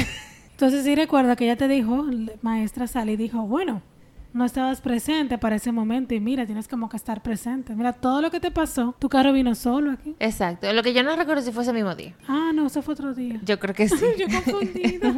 Entonces 0.51 0.83
sí 0.83 0.95
recuerda 0.95 1.35
que 1.35 1.43
ella 1.45 1.55
te 1.57 1.67
dijo, 1.67 2.03
la 2.09 2.31
maestra 2.41 2.87
Sally 2.87 3.15
dijo, 3.17 3.43
bueno, 3.43 3.83
no 4.33 4.45
estabas 4.45 4.81
presente 4.81 5.37
para 5.37 5.55
ese 5.55 5.71
momento 5.71 6.13
y 6.13 6.19
mira, 6.19 6.45
tienes 6.45 6.67
como 6.67 6.89
que 6.89 6.97
estar 6.97 7.21
presente. 7.21 7.75
Mira, 7.75 7.93
todo 7.93 8.21
lo 8.21 8.31
que 8.31 8.39
te 8.39 8.51
pasó, 8.51 8.95
tu 8.99 9.09
carro 9.09 9.33
vino 9.33 9.55
solo 9.55 9.91
aquí. 9.91 10.15
Exacto. 10.19 10.71
Lo 10.73 10.83
que 10.83 10.93
yo 10.93 11.03
no 11.03 11.15
recuerdo 11.15 11.41
si 11.41 11.51
fue 11.51 11.63
ese 11.63 11.73
mismo 11.73 11.95
día. 11.95 12.15
Ah, 12.27 12.51
no, 12.53 12.67
eso 12.67 12.81
fue 12.81 12.93
otro 12.93 13.13
día. 13.13 13.39
Yo 13.43 13.59
creo 13.59 13.73
que 13.73 13.89
sí. 13.89 14.05
yo 14.17 14.27
confundida. 14.27 15.13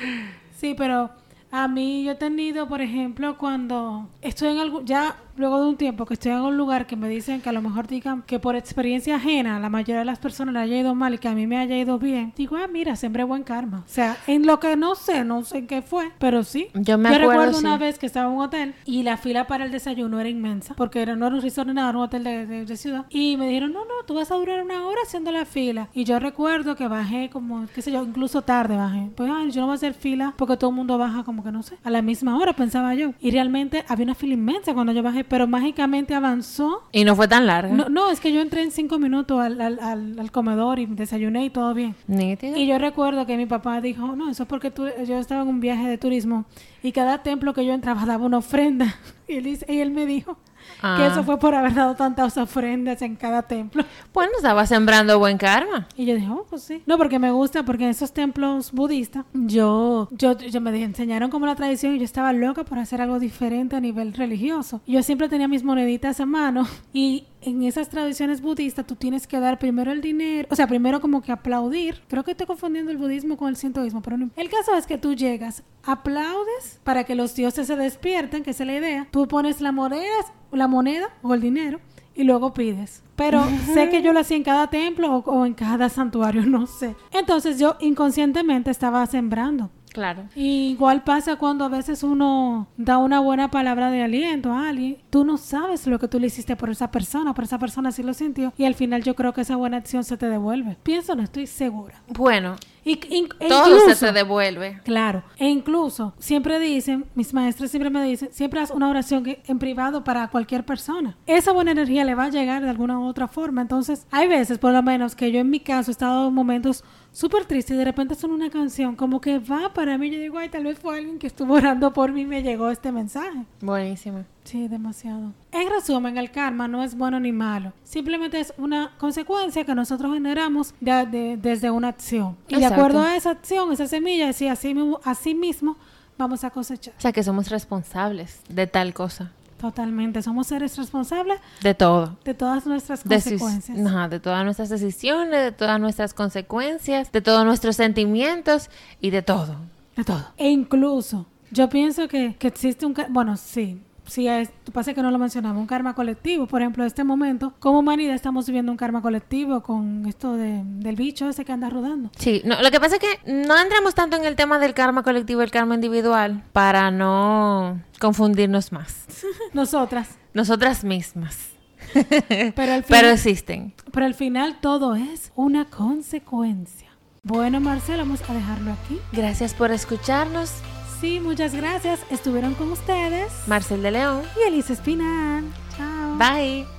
sí, 0.56 0.74
pero 0.76 1.10
a 1.50 1.68
mí 1.68 2.04
yo 2.04 2.12
he 2.12 2.16
tenido, 2.16 2.68
por 2.68 2.80
ejemplo, 2.80 3.38
cuando 3.38 4.08
estoy 4.22 4.48
en 4.48 4.58
algún, 4.58 4.84
ya 4.84 5.16
luego 5.36 5.60
de 5.62 5.68
un 5.68 5.76
tiempo 5.76 6.06
que 6.06 6.14
estoy 6.14 6.32
en 6.32 6.38
algún 6.38 6.56
lugar 6.56 6.86
que 6.86 6.96
me 6.96 7.08
dicen 7.08 7.40
que 7.40 7.48
a 7.48 7.52
lo 7.52 7.62
mejor 7.62 7.86
digan 7.86 8.22
que 8.26 8.38
por 8.38 8.56
experiencia 8.56 9.16
ajena 9.16 9.58
la 9.60 9.68
mayoría 9.68 9.98
de 10.00 10.04
las 10.04 10.18
personas 10.18 10.54
le 10.54 10.60
haya 10.60 10.78
ido 10.78 10.94
mal 10.94 11.14
y 11.14 11.18
que 11.18 11.28
a 11.28 11.32
mí 11.34 11.46
me 11.46 11.58
haya 11.58 11.76
ido 11.76 11.98
bien, 11.98 12.32
digo, 12.36 12.56
ah, 12.56 12.66
mira, 12.70 12.96
sembré 12.96 13.24
buen 13.24 13.42
karma. 13.42 13.78
O 13.78 13.88
sea, 13.88 14.16
en 14.26 14.46
lo 14.46 14.60
que 14.60 14.76
no 14.76 14.94
sé, 14.94 15.24
no 15.24 15.42
sé 15.44 15.58
en 15.58 15.66
qué 15.66 15.82
fue, 15.82 16.10
pero 16.18 16.42
sí. 16.44 16.68
Yo 16.74 16.98
me 16.98 17.08
acuerdo, 17.08 17.28
recuerdo 17.30 17.52
sí. 17.54 17.60
una 17.60 17.76
vez 17.78 17.98
que 17.98 18.06
estaba 18.06 18.28
en 18.30 18.36
un 18.36 18.42
hotel 18.44 18.74
y 18.84 19.02
la 19.02 19.16
fila 19.16 19.46
para 19.46 19.64
el 19.64 19.70
desayuno 19.70 20.18
era 20.20 20.28
inmensa, 20.28 20.74
porque 20.76 21.00
era, 21.02 21.16
no 21.16 21.26
era 21.26 21.36
un 21.36 21.42
resort 21.42 21.68
ni 21.68 21.74
nada, 21.74 21.90
era 21.90 21.98
un 21.98 22.04
hotel 22.04 22.24
de, 22.24 22.46
de- 22.46 22.64
de 22.64 22.76
ciudad. 22.76 23.06
Y 23.10 23.36
me 23.36 23.46
dijeron, 23.48 23.72
no, 23.72 23.80
no, 23.80 24.04
tú 24.06 24.14
vas 24.14 24.30
a 24.30 24.34
durar 24.36 24.62
una 24.62 24.86
hora 24.86 25.00
haciendo 25.04 25.30
la 25.32 25.44
fila. 25.44 25.88
Y 25.94 26.04
yo 26.04 26.18
recuerdo 26.18 26.76
que 26.76 26.88
bajé 26.88 27.30
como, 27.30 27.66
qué 27.74 27.82
sé 27.82 27.92
yo, 27.92 28.02
incluso 28.04 28.42
tarde 28.42 28.76
bajé. 28.76 29.10
Pues, 29.16 29.30
ay, 29.32 29.50
yo 29.50 29.60
no 29.60 29.66
voy 29.66 29.74
a 29.74 29.76
hacer 29.76 29.94
fila 29.94 30.34
porque 30.36 30.56
todo 30.56 30.70
el 30.70 30.76
mundo 30.76 30.98
baja 30.98 31.22
como 31.24 31.42
que 31.44 31.52
no 31.52 31.62
sé, 31.62 31.76
a 31.84 31.90
la 31.90 32.02
misma 32.02 32.36
hora 32.38 32.52
pensaba 32.54 32.94
yo. 32.94 33.12
Y 33.20 33.30
realmente 33.30 33.84
había 33.88 34.04
una 34.04 34.14
fila 34.14 34.34
inmensa 34.34 34.72
cuando 34.74 34.92
yo 34.92 35.02
bajé, 35.02 35.24
pero 35.28 35.46
mágicamente 35.46 36.14
avanzó. 36.14 36.82
Y 36.92 37.04
no 37.04 37.16
fue 37.16 37.28
tan 37.28 37.46
larga. 37.46 37.72
No, 37.74 37.88
no, 37.88 38.10
es 38.10 38.20
que 38.20 38.32
yo 38.32 38.40
entré 38.40 38.62
en 38.62 38.70
cinco 38.70 38.98
minutos 38.98 39.40
al, 39.40 39.60
al, 39.60 39.78
al, 39.80 40.18
al 40.18 40.30
comedor 40.30 40.78
y 40.78 40.86
desayuné 40.86 41.44
y 41.44 41.50
todo 41.50 41.74
bien. 41.74 41.94
Nítido. 42.06 42.56
Y 42.56 42.66
yo 42.66 42.78
recuerdo 42.78 43.26
que 43.26 43.36
mi 43.36 43.46
papá 43.46 43.80
dijo, 43.80 44.14
no, 44.16 44.30
eso 44.30 44.44
es 44.44 44.48
porque 44.48 44.70
tú, 44.70 44.86
yo 45.06 45.18
estaba 45.18 45.42
en 45.42 45.48
un 45.48 45.60
viaje 45.60 45.88
de 45.88 45.98
turismo 45.98 46.44
y 46.82 46.92
cada 46.92 47.22
templo 47.22 47.52
que 47.54 47.64
yo 47.64 47.72
entraba 47.72 48.04
daba 48.06 48.24
una 48.24 48.38
ofrenda. 48.38 48.94
Y 49.28 49.34
él, 49.36 49.44
dice- 49.44 49.66
y 49.68 49.78
él 49.80 49.90
me 49.90 50.06
dijo 50.06 50.34
que 50.34 50.40
Ah. 50.82 51.08
eso 51.10 51.22
fue 51.24 51.38
por 51.38 51.54
haber 51.54 51.74
dado 51.74 51.94
tantas 51.94 52.36
ofrendas 52.36 53.00
en 53.02 53.14
cada 53.16 53.42
templo. 53.42 53.84
Bueno, 54.12 54.32
estaba 54.36 54.66
sembrando 54.66 55.18
buen 55.18 55.38
karma. 55.38 55.86
Y 55.96 56.06
yo 56.06 56.14
dije, 56.14 56.28
oh, 56.28 56.44
pues 56.48 56.62
sí. 56.62 56.82
No, 56.86 56.96
porque 56.98 57.18
me 57.18 57.30
gusta, 57.30 57.62
porque 57.64 57.84
en 57.84 57.90
esos 57.90 58.12
templos 58.12 58.72
budistas, 58.72 59.24
yo, 59.32 60.08
yo, 60.10 60.36
yo 60.38 60.60
me 60.60 60.82
enseñaron 60.82 61.30
como 61.30 61.46
la 61.46 61.54
tradición 61.54 61.94
y 61.94 61.98
yo 61.98 62.04
estaba 62.04 62.32
loca 62.32 62.64
por 62.64 62.78
hacer 62.78 63.00
algo 63.00 63.18
diferente 63.20 63.76
a 63.76 63.80
nivel 63.80 64.12
religioso. 64.12 64.80
Yo 64.86 65.02
siempre 65.02 65.28
tenía 65.28 65.48
mis 65.48 65.62
moneditas 65.64 66.18
en 66.20 66.28
mano 66.30 66.66
y 66.92 67.24
en 67.46 67.62
esas 67.62 67.88
tradiciones 67.88 68.40
budistas 68.40 68.86
tú 68.86 68.96
tienes 68.96 69.26
que 69.26 69.38
dar 69.38 69.58
primero 69.58 69.92
el 69.92 70.00
dinero, 70.00 70.48
o 70.50 70.56
sea, 70.56 70.66
primero 70.66 71.00
como 71.00 71.22
que 71.22 71.30
aplaudir. 71.30 72.02
Creo 72.08 72.24
que 72.24 72.32
estoy 72.32 72.46
confundiendo 72.46 72.90
el 72.90 72.98
budismo 72.98 73.36
con 73.36 73.48
el 73.48 73.56
sintoísmo, 73.56 74.02
pero 74.02 74.18
no. 74.18 74.30
El 74.36 74.50
caso 74.50 74.74
es 74.74 74.86
que 74.86 74.98
tú 74.98 75.14
llegas, 75.14 75.62
aplaudes 75.84 76.80
para 76.82 77.04
que 77.04 77.14
los 77.14 77.36
dioses 77.36 77.68
se 77.68 77.76
despierten, 77.76 78.42
que 78.42 78.50
esa 78.50 78.64
es 78.64 78.66
la 78.66 78.74
idea. 78.74 79.08
Tú 79.12 79.28
pones 79.28 79.60
la 79.60 79.70
moneda, 79.70 80.02
la 80.50 80.66
moneda 80.66 81.08
o 81.22 81.34
el 81.34 81.40
dinero 81.40 81.80
y 82.16 82.24
luego 82.24 82.52
pides. 82.52 83.04
Pero 83.14 83.44
sé 83.72 83.88
que 83.90 84.02
yo 84.02 84.12
lo 84.12 84.20
hacía 84.20 84.36
en 84.36 84.42
cada 84.42 84.68
templo 84.68 85.14
o, 85.14 85.30
o 85.30 85.46
en 85.46 85.54
cada 85.54 85.88
santuario, 85.88 86.42
no 86.46 86.66
sé. 86.66 86.96
Entonces 87.12 87.60
yo 87.60 87.76
inconscientemente 87.80 88.70
estaba 88.70 89.06
sembrando. 89.06 89.70
Claro. 89.96 90.24
Y 90.34 90.72
igual 90.72 91.04
pasa 91.04 91.36
cuando 91.36 91.64
a 91.64 91.70
veces 91.70 92.02
uno 92.02 92.68
da 92.76 92.98
una 92.98 93.18
buena 93.20 93.50
palabra 93.50 93.90
de 93.90 94.02
aliento 94.02 94.52
a 94.52 94.68
alguien. 94.68 94.98
Tú 95.08 95.24
no 95.24 95.38
sabes 95.38 95.86
lo 95.86 95.98
que 95.98 96.06
tú 96.06 96.20
le 96.20 96.26
hiciste 96.26 96.54
por 96.54 96.68
esa 96.68 96.90
persona, 96.90 97.32
pero 97.32 97.46
esa 97.46 97.58
persona 97.58 97.90
sí 97.90 98.02
lo 98.02 98.12
sintió. 98.12 98.52
Y 98.58 98.66
al 98.66 98.74
final 98.74 99.02
yo 99.02 99.14
creo 99.14 99.32
que 99.32 99.40
esa 99.40 99.56
buena 99.56 99.78
acción 99.78 100.04
se 100.04 100.18
te 100.18 100.28
devuelve. 100.28 100.76
Pienso, 100.82 101.14
no 101.14 101.22
estoy 101.22 101.46
segura. 101.46 101.94
Bueno, 102.08 102.56
Y, 102.86 103.00
in- 103.10 103.28
e 103.40 103.48
todo 103.48 103.66
incluso- 103.66 103.94
se 103.96 104.06
te 104.06 104.12
devuelve. 104.12 104.80
Claro, 104.84 105.24
e 105.38 105.48
incluso 105.48 106.14
siempre 106.18 106.60
dicen, 106.60 107.04
mis 107.16 107.34
maestros 107.34 107.70
siempre 107.70 107.90
me 107.90 108.02
dicen, 108.04 108.28
siempre 108.32 108.60
haz 108.60 108.70
una 108.70 108.88
oración 108.88 109.24
que- 109.24 109.42
en 109.48 109.58
privado 109.58 110.04
para 110.04 110.28
cualquier 110.28 110.64
persona. 110.64 111.16
Esa 111.26 111.50
buena 111.52 111.72
energía 111.72 112.04
le 112.04 112.14
va 112.14 112.24
a 112.26 112.30
llegar 112.30 112.62
de 112.62 112.70
alguna 112.70 112.98
u 113.00 113.04
otra 113.06 113.26
forma. 113.26 113.60
Entonces, 113.60 114.06
hay 114.12 114.28
veces, 114.28 114.58
por 114.58 114.72
lo 114.72 114.82
menos, 114.84 115.16
que 115.16 115.32
yo 115.32 115.40
en 115.40 115.50
mi 115.50 115.58
caso 115.58 115.90
he 115.90 115.92
estado 115.92 116.28
en 116.28 116.34
momentos 116.34 116.84
súper 117.10 117.44
tristes 117.44 117.74
y 117.74 117.78
de 117.78 117.84
repente 117.84 118.14
son 118.14 118.30
una 118.30 118.50
canción 118.50 118.94
como 118.94 119.20
que 119.20 119.40
va 119.40 119.72
para 119.74 119.98
mí. 119.98 120.08
Yo 120.10 120.20
digo, 120.20 120.38
ay, 120.38 120.48
tal 120.48 120.62
vez 120.62 120.78
fue 120.78 120.96
alguien 120.98 121.18
que 121.18 121.26
estuvo 121.26 121.54
orando 121.54 121.92
por 121.92 122.12
mí 122.12 122.20
y 122.20 122.26
me 122.26 122.42
llegó 122.44 122.70
este 122.70 122.92
mensaje. 122.92 123.44
Buenísimo. 123.60 124.24
Sí, 124.46 124.68
demasiado. 124.68 125.32
En 125.52 125.68
resumen, 125.68 126.16
el 126.18 126.30
karma 126.30 126.68
no 126.68 126.82
es 126.82 126.96
bueno 126.96 127.18
ni 127.20 127.32
malo. 127.32 127.72
Simplemente 127.84 128.38
es 128.40 128.54
una 128.58 128.92
consecuencia 128.98 129.64
que 129.64 129.74
nosotros 129.74 130.14
generamos 130.14 130.72
de- 130.80 131.06
de- 131.06 131.36
desde 131.36 131.70
una 131.70 131.88
acción. 131.88 132.36
Y 132.48 132.56
de 132.56 132.66
acuerdo 132.66 133.00
a 133.02 133.16
esa 133.16 133.30
acción, 133.30 133.72
esa 133.72 133.86
semilla, 133.88 134.32
sí, 134.32 134.46
así, 134.48 134.72
mismo- 134.72 135.00
así 135.04 135.34
mismo 135.34 135.76
vamos 136.16 136.44
a 136.44 136.50
cosechar. 136.50 136.94
O 136.96 137.00
sea, 137.00 137.12
que 137.12 137.22
somos 137.22 137.48
responsables 137.50 138.40
de 138.48 138.66
tal 138.66 138.94
cosa. 138.94 139.32
Totalmente. 139.58 140.20
Somos 140.22 140.46
seres 140.48 140.76
responsables 140.76 141.40
De 141.62 141.74
todo. 141.74 142.18
de 142.24 142.34
todas 142.34 142.66
nuestras 142.66 143.02
consecuencias. 143.02 144.10
de 144.10 144.20
todas 144.20 144.44
nuestras 144.44 144.68
decisiones, 144.68 145.42
de 145.42 145.50
todas 145.52 145.80
nuestras 145.80 146.12
consecuencias, 146.14 147.10
de 147.10 147.20
todos 147.22 147.44
nuestros 147.44 147.74
sentimientos 147.76 148.68
y 149.00 149.10
de 149.10 149.22
todo. 149.22 149.56
De 149.96 150.04
todo. 150.04 150.26
E 150.36 150.50
incluso, 150.50 151.24
yo 151.50 151.68
pienso 151.70 152.06
que, 152.06 152.36
que 152.38 152.48
existe 152.48 152.84
un... 152.84 152.94
Bueno, 153.08 153.36
sí. 153.38 153.80
Sí, 154.06 154.28
es, 154.28 154.50
pasa 154.72 154.94
que 154.94 155.02
no 155.02 155.10
lo 155.10 155.18
mencionamos, 155.18 155.60
un 155.60 155.66
karma 155.66 155.94
colectivo. 155.94 156.46
Por 156.46 156.62
ejemplo, 156.62 156.82
en 156.84 156.86
este 156.86 157.04
momento, 157.04 157.54
como 157.58 157.80
humanidad 157.80 158.14
estamos 158.14 158.46
viviendo 158.46 158.70
un 158.72 158.78
karma 158.78 159.02
colectivo 159.02 159.62
con 159.62 160.06
esto 160.06 160.34
de, 160.36 160.62
del 160.64 160.96
bicho 160.96 161.28
ese 161.28 161.44
que 161.44 161.52
anda 161.52 161.68
rodando. 161.70 162.10
Sí, 162.16 162.42
no, 162.44 162.60
lo 162.62 162.70
que 162.70 162.80
pasa 162.80 162.96
es 162.96 163.00
que 163.00 163.32
no 163.32 163.60
entramos 163.60 163.94
tanto 163.94 164.16
en 164.16 164.24
el 164.24 164.36
tema 164.36 164.58
del 164.58 164.74
karma 164.74 165.02
colectivo 165.02 165.40
y 165.40 165.44
el 165.44 165.50
karma 165.50 165.74
individual 165.74 166.42
para 166.52 166.90
no 166.90 167.80
confundirnos 168.00 168.72
más. 168.72 169.06
Nosotras. 169.52 170.08
Nosotras 170.34 170.84
mismas. 170.84 171.50
Pero 171.94 172.72
al, 172.72 172.82
Pero 172.82 172.82
final, 172.82 173.04
existen. 173.12 173.74
pero 173.92 174.06
al 174.06 174.14
final 174.14 174.58
todo 174.60 174.96
es 174.96 175.30
una 175.36 175.66
consecuencia. 175.66 176.88
Bueno, 177.22 177.60
Marcelo, 177.60 177.98
vamos 177.98 178.20
a 178.28 178.34
dejarlo 178.34 178.72
aquí. 178.72 178.98
Gracias 179.12 179.54
por 179.54 179.70
escucharnos. 179.70 180.52
Sí, 181.00 181.20
muchas 181.20 181.54
gracias. 181.54 182.00
Estuvieron 182.10 182.54
con 182.54 182.72
ustedes. 182.72 183.32
Marcel 183.46 183.82
de 183.82 183.90
León. 183.90 184.22
Y 184.38 184.48
Elisa 184.48 184.72
Espinal. 184.72 185.44
Chao. 185.76 186.16
Bye. 186.16 186.75